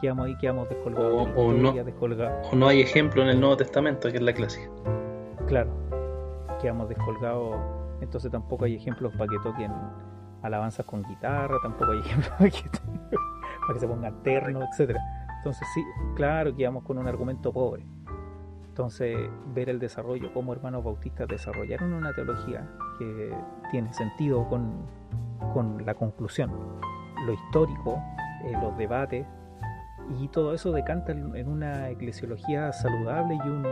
quedamos 0.01 0.25
ahí, 0.25 0.35
quedamos 0.35 0.69
descolgados. 0.69 1.29
O, 1.35 1.53
no, 1.53 1.69
o 1.71 2.55
no 2.55 2.67
hay 2.67 2.81
ejemplo 2.81 3.23
en 3.23 3.29
el 3.29 3.39
Nuevo 3.39 3.57
Testamento, 3.57 4.09
que 4.09 4.17
es 4.17 4.23
la 4.23 4.33
clásica. 4.33 4.69
Claro, 5.47 5.71
quedamos 6.61 6.89
descolgados, 6.89 7.55
entonces 8.01 8.31
tampoco 8.31 8.65
hay 8.65 8.75
ejemplos 8.75 9.13
para 9.13 9.27
que 9.27 9.37
toquen 9.43 9.71
alabanzas 10.41 10.85
con 10.85 11.03
guitarra, 11.03 11.55
tampoco 11.61 11.91
hay 11.91 11.99
ejemplos 12.05 12.29
para 12.37 12.49
que, 12.49 12.61
para 13.61 13.73
que 13.73 13.79
se 13.79 13.87
pongan 13.87 14.23
terno, 14.23 14.61
etcétera 14.63 14.99
Entonces 15.37 15.67
sí, 15.73 15.83
claro, 16.15 16.55
quedamos 16.55 16.83
con 16.83 16.97
un 16.97 17.07
argumento 17.07 17.53
pobre. 17.53 17.85
Entonces, 18.67 19.17
ver 19.53 19.69
el 19.69 19.79
desarrollo, 19.79 20.33
cómo 20.33 20.51
hermanos 20.51 20.83
bautistas 20.83 21.29
desarrollaron 21.29 21.93
una 21.93 22.11
teología 22.13 22.69
que 22.99 23.33
tiene 23.71 23.93
sentido 23.93 24.45
con, 24.49 24.85
con 25.53 25.85
la 25.85 25.95
conclusión, 25.95 26.51
lo 27.25 27.33
histórico, 27.33 28.01
eh, 28.43 28.53
los 28.61 28.77
debates, 28.77 29.25
y 30.19 30.27
todo 30.27 30.53
eso 30.53 30.71
decanta 30.71 31.11
en 31.11 31.47
una 31.47 31.89
eclesiología 31.89 32.71
saludable 32.71 33.35
y 33.35 33.49
un, 33.49 33.65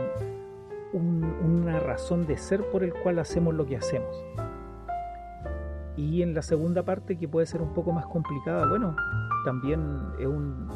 una 0.94 1.80
razón 1.80 2.26
de 2.26 2.36
ser 2.36 2.68
por 2.70 2.84
el 2.84 2.92
cual 2.94 3.18
hacemos 3.18 3.54
lo 3.54 3.66
que 3.66 3.76
hacemos. 3.76 4.24
Y 5.96 6.22
en 6.22 6.34
la 6.34 6.42
segunda 6.42 6.82
parte, 6.82 7.18
que 7.18 7.28
puede 7.28 7.46
ser 7.46 7.62
un 7.62 7.72
poco 7.72 7.92
más 7.92 8.06
complicada, 8.06 8.66
bueno, 8.68 8.96
también 9.44 9.80
es 10.18 10.26
un, 10.26 10.68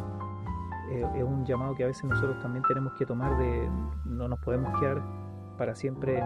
es 0.90 1.22
un 1.22 1.44
llamado 1.44 1.74
que 1.74 1.84
a 1.84 1.86
veces 1.88 2.04
nosotros 2.04 2.40
también 2.40 2.64
tenemos 2.68 2.92
que 2.94 3.06
tomar 3.06 3.36
de 3.38 3.68
no 4.04 4.28
nos 4.28 4.38
podemos 4.40 4.78
quedar 4.80 5.02
para 5.56 5.74
siempre 5.74 6.22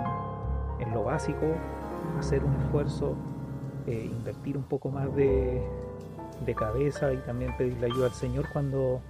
en, 0.78 0.92
lo 0.92 1.04
básico, 1.04 1.46
hacer 2.18 2.44
un 2.44 2.54
esfuerzo, 2.56 3.14
eh, 3.86 4.04
invertir 4.04 4.56
un 4.56 4.64
poco 4.64 4.90
más 4.90 5.14
de, 5.14 5.62
cabeza 6.56 7.12
y 7.12 7.16
también 7.18 7.56
pedirle 7.56 7.86
ayuda 7.86 8.06
al 8.06 8.12
Señor 8.12 8.46
cuando, 8.52 9.00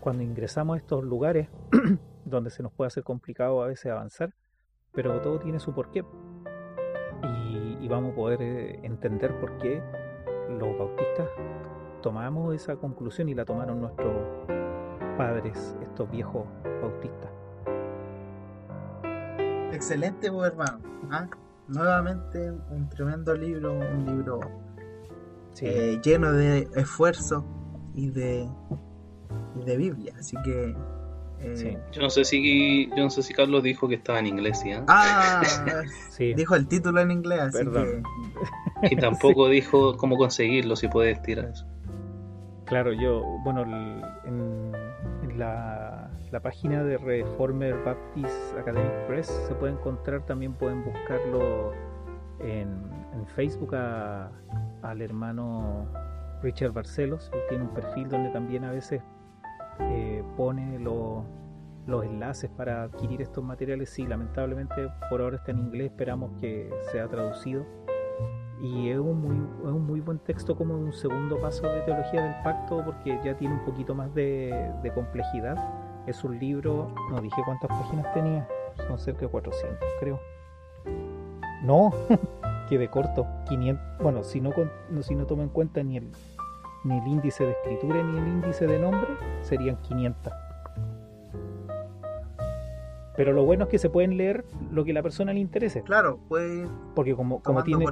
cuando 0.00 0.22
ingresamos 0.22 0.74
a 0.74 0.78
estos 0.78 1.04
lugares 1.04 1.48
donde 2.24 2.50
se 2.50 2.62
nos 2.62 2.72
puede 2.72 2.88
hacer 2.88 3.02
complicado 3.02 3.62
a 3.62 3.68
veces 3.68 3.90
avanzar, 3.90 4.34
pero 4.92 5.20
todo 5.20 5.38
tiene 5.38 5.58
su 5.58 5.72
porqué. 5.72 6.04
Y, 7.22 7.88
vamos 7.88 8.12
a 8.12 8.16
poder 8.16 8.42
eh, 8.42 8.80
entender 8.82 9.38
por 9.38 9.58
qué 9.58 9.80
los 10.50 10.76
bautistas 10.76 11.28
tomamos 12.02 12.52
esa 12.52 12.74
conclusión 12.74 13.28
y 13.28 13.34
la 13.34 13.44
tomaron 13.44 13.80
nuestros 13.80 14.12
padres, 15.16 15.76
estos 15.80 16.10
viejos 16.10 16.44
bautistas. 16.82 17.30
Excelente, 19.72 20.26
hermano. 20.26 20.80
¿ah? 21.10 21.28
Nuevamente 21.68 22.52
un 22.70 22.88
tremendo 22.88 23.34
libro, 23.34 23.78
un 23.78 24.06
libro 24.06 24.40
eh, 25.60 26.00
lleno 26.02 26.32
de 26.32 26.68
esfuerzo 26.76 27.44
y 27.94 28.10
de, 28.10 28.48
y 29.60 29.64
de 29.64 29.76
Biblia. 29.76 30.14
Así 30.18 30.36
que 30.44 30.76
eh, 31.40 31.78
yo 31.92 32.02
no 32.02 32.10
sé 32.10 32.24
si 32.24 32.88
yo 32.90 32.96
no 32.96 33.10
sé 33.10 33.22
si 33.22 33.34
Carlos 33.34 33.62
dijo 33.62 33.88
que 33.88 33.96
estaba 33.96 34.18
en 34.18 34.26
inglés, 34.26 34.60
¿sí? 34.60 34.70
Ah, 34.88 35.42
dijo 36.18 36.54
el 36.54 36.66
título 36.66 37.00
en 37.00 37.10
inglés, 37.10 37.40
así 37.40 37.58
Perdón. 37.58 38.02
Y 38.90 38.96
tampoco 38.96 39.48
dijo 39.50 39.96
cómo 39.96 40.16
conseguirlo, 40.16 40.76
si 40.76 40.88
puedes 40.88 41.20
tirar 41.22 41.46
eso. 41.46 41.66
Claro, 42.64 42.92
yo, 42.92 43.22
bueno, 43.44 43.62
en, 43.62 45.38
la, 45.38 46.05
página 46.42 46.84
de 46.84 46.98
Reformer 46.98 47.82
Baptist 47.84 48.56
Academic 48.58 49.06
Press 49.06 49.26
se 49.26 49.54
puede 49.54 49.72
encontrar, 49.72 50.24
también 50.26 50.52
pueden 50.54 50.84
buscarlo 50.84 51.72
en, 52.40 52.94
Facebook 53.34 53.74
al 53.74 55.02
hermano 55.02 55.88
Richard 56.42 56.72
Barcelos, 56.72 57.30
tiene 57.48 57.64
un 57.64 57.74
perfil 57.74 58.08
donde 58.08 58.30
también 58.30 58.62
a 58.64 58.70
veces 58.70 59.02
eh, 59.80 60.22
pone 60.36 60.78
los 60.78 62.04
enlaces 62.04 62.48
para 62.50 62.84
adquirir 62.84 63.20
estos 63.20 63.42
materiales. 63.42 63.90
Sí, 63.90 64.06
lamentablemente 64.06 64.88
por 65.10 65.22
ahora 65.22 65.36
está 65.36 65.50
en 65.50 65.58
inglés, 65.58 65.90
esperamos 65.90 66.38
que 66.40 66.70
sea 66.92 67.08
traducido 67.08 67.66
y 68.60 68.90
es 68.90 68.98
un, 68.98 69.20
muy, 69.20 69.36
es 69.64 69.72
un 69.72 69.86
muy 69.86 70.00
buen 70.00 70.18
texto 70.18 70.56
como 70.56 70.74
un 70.74 70.92
segundo 70.92 71.38
paso 71.40 71.70
de 71.70 71.80
teología 71.82 72.22
del 72.22 72.42
pacto 72.42 72.82
porque 72.84 73.18
ya 73.22 73.36
tiene 73.36 73.54
un 73.54 73.64
poquito 73.64 73.94
más 73.94 74.12
de, 74.14 74.92
complejidad. 74.94 75.56
Es 76.06 76.22
un 76.22 76.38
libro, 76.38 76.94
no 77.10 77.20
dije 77.20 77.42
cuántas 77.44 77.68
páginas 77.68 78.12
tenía, 78.14 78.48
son 78.86 78.98
cerca 78.98 79.22
de 79.22 79.28
400 79.28 79.78
creo. 79.98 80.20
No, 81.62 81.92
quedé 82.68 82.88
corto, 82.88 83.26
500, 83.48 83.98
bueno, 84.00 84.22
si 84.22 84.40
no, 84.40 84.52
si 85.02 85.14
no 85.14 85.26
tomo 85.26 85.42
en 85.42 85.48
cuenta 85.48 85.82
ni 85.82 85.96
el, 85.96 86.12
ni 86.84 86.98
el 86.98 87.06
índice 87.08 87.44
de 87.44 87.52
escritura 87.52 88.02
ni 88.02 88.18
el 88.18 88.28
índice 88.28 88.66
de 88.66 88.78
nombre, 88.78 89.08
serían 89.42 89.76
500. 89.82 90.32
Pero 93.16 93.32
lo 93.32 93.44
bueno 93.44 93.64
es 93.64 93.70
que 93.70 93.78
se 93.78 93.88
pueden 93.88 94.16
leer 94.16 94.44
lo 94.70 94.84
que 94.84 94.92
la 94.92 95.02
persona 95.02 95.32
le 95.32 95.40
interese. 95.40 95.82
Claro, 95.82 96.18
puede. 96.28 96.68
Porque 96.94 97.16
como, 97.16 97.42
como 97.42 97.64
tiene. 97.64 97.84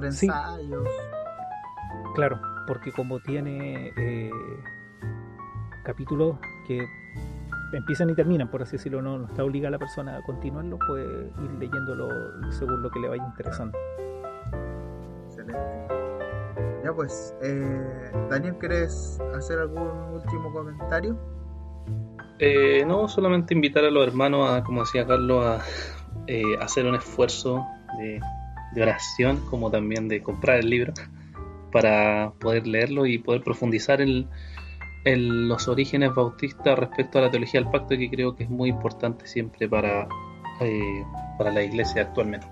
claro, 2.14 2.40
porque 2.66 2.92
como 2.92 3.18
tiene 3.20 3.90
eh, 3.96 4.30
capítulos 5.82 6.36
que 6.68 6.86
empiezan 7.76 8.10
y 8.10 8.14
terminan, 8.14 8.48
por 8.50 8.62
así 8.62 8.72
decirlo, 8.72 9.02
no, 9.02 9.18
no 9.18 9.26
está 9.26 9.44
obligada 9.44 9.72
la 9.72 9.78
persona 9.78 10.16
a 10.16 10.22
continuarlo, 10.22 10.78
puede 10.86 11.26
ir 11.42 11.50
leyéndolo 11.58 12.08
según 12.50 12.82
lo 12.82 12.90
que 12.90 13.00
le 13.00 13.08
vaya 13.08 13.24
interesando. 13.24 13.76
Excelente. 15.26 15.84
Ya 16.84 16.92
pues, 16.92 17.34
eh, 17.42 18.12
Daniel, 18.30 18.56
¿quieres 18.58 19.18
hacer 19.34 19.58
algún 19.58 19.88
último 20.12 20.52
comentario? 20.52 21.18
Eh, 22.38 22.84
no, 22.86 23.08
solamente 23.08 23.54
invitar 23.54 23.84
a 23.84 23.90
los 23.90 24.06
hermanos 24.06 24.50
a, 24.50 24.62
como 24.62 24.80
decía 24.80 25.06
Carlos, 25.06 25.46
a 25.46 25.60
eh, 26.26 26.42
hacer 26.60 26.84
un 26.84 26.94
esfuerzo 26.94 27.64
de, 27.98 28.20
oración, 28.82 29.38
como 29.48 29.70
también 29.70 30.08
de 30.08 30.22
comprar 30.22 30.58
el 30.58 30.68
libro, 30.68 30.92
para 31.72 32.32
poder 32.38 32.66
leerlo 32.66 33.06
y 33.06 33.18
poder 33.18 33.42
profundizar 33.42 34.00
en, 34.00 34.28
los 35.04 35.68
orígenes 35.68 36.14
bautistas 36.14 36.78
respecto 36.78 37.18
a 37.18 37.22
la 37.22 37.30
teología 37.30 37.60
del 37.60 37.70
pacto, 37.70 37.90
que 37.90 38.10
creo 38.10 38.34
que 38.34 38.44
es 38.44 38.50
muy 38.50 38.70
importante 38.70 39.26
siempre 39.26 39.68
para, 39.68 40.08
eh, 40.60 41.04
para 41.38 41.52
la 41.52 41.62
iglesia 41.62 42.02
actualmente. 42.02 42.46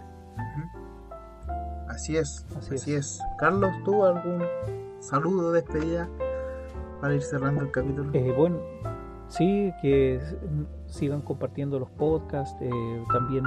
Así 1.89 2.17
es, 2.17 2.47
así, 2.57 2.95
es. 2.95 3.21
Carlos, 3.39 3.71
¿tú 3.85 4.05
algún 4.05 4.43
saludo, 5.01 5.53
despedida 5.53 6.09
para 7.01 7.15
ir 7.15 7.23
cerrando 7.23 7.63
el 7.63 7.71
capítulo? 7.71 8.11
bueno, 8.37 8.59
Sí, 9.33 9.73
que 9.81 10.21
sigan 10.89 11.23
compartiendo 11.23 11.79
los 11.79 11.89
podcasts. 11.93 12.55
Eh, 12.61 13.05
también 13.15 13.45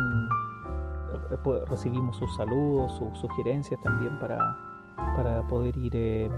eh, 1.32 1.66
recibimos 1.70 2.18
sus 2.18 2.36
saludos, 2.36 2.92
sus 2.98 3.16
sugerencias 3.20 3.80
también 3.84 4.18
para, 4.18 4.58
para 5.16 5.44
poder 5.48 5.78
ir 5.78 5.96
eh, 5.96 6.30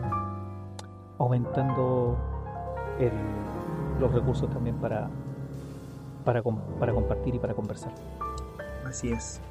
los 3.99 4.13
recursos 4.13 4.49
también 4.49 4.77
para, 4.77 5.09
para, 6.23 6.41
para 6.43 6.93
compartir 6.93 7.35
y 7.35 7.39
para 7.39 7.53
conversar. 7.53 7.93
Así 8.85 9.11
es. 9.11 9.41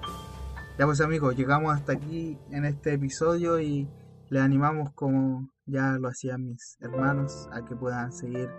Ya 0.79 0.85
pues 0.85 1.01
amigos, 1.01 1.37
llegamos 1.37 1.75
hasta 1.75 1.93
aquí 1.93 2.39
en 2.51 2.65
este 2.65 2.95
episodio 2.95 3.61
y 3.61 3.89
les 4.29 4.43
animamos 4.43 4.93
como 4.93 5.49
ya 5.65 5.93
lo 5.99 6.09
hacían 6.09 6.45
mis 6.45 6.77
hermanos 6.81 7.49
a 7.53 7.65
que 7.65 7.75
puedan 7.75 8.13
seguir 8.13 8.51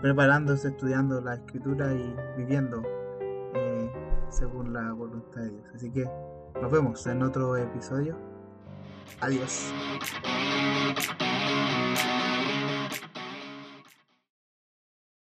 preparándose, 0.00 0.68
estudiando 0.68 1.20
la 1.20 1.34
escritura 1.34 1.92
y 1.92 2.14
viviendo 2.36 2.82
eh, 3.54 3.92
según 4.30 4.72
la 4.72 4.92
voluntad 4.92 5.42
de 5.42 5.50
Dios. 5.50 5.66
Así 5.74 5.90
que 5.90 6.08
nos 6.60 6.70
vemos 6.72 7.06
en 7.06 7.22
otro 7.22 7.56
episodio. 7.56 8.16
Adiós. 9.20 9.72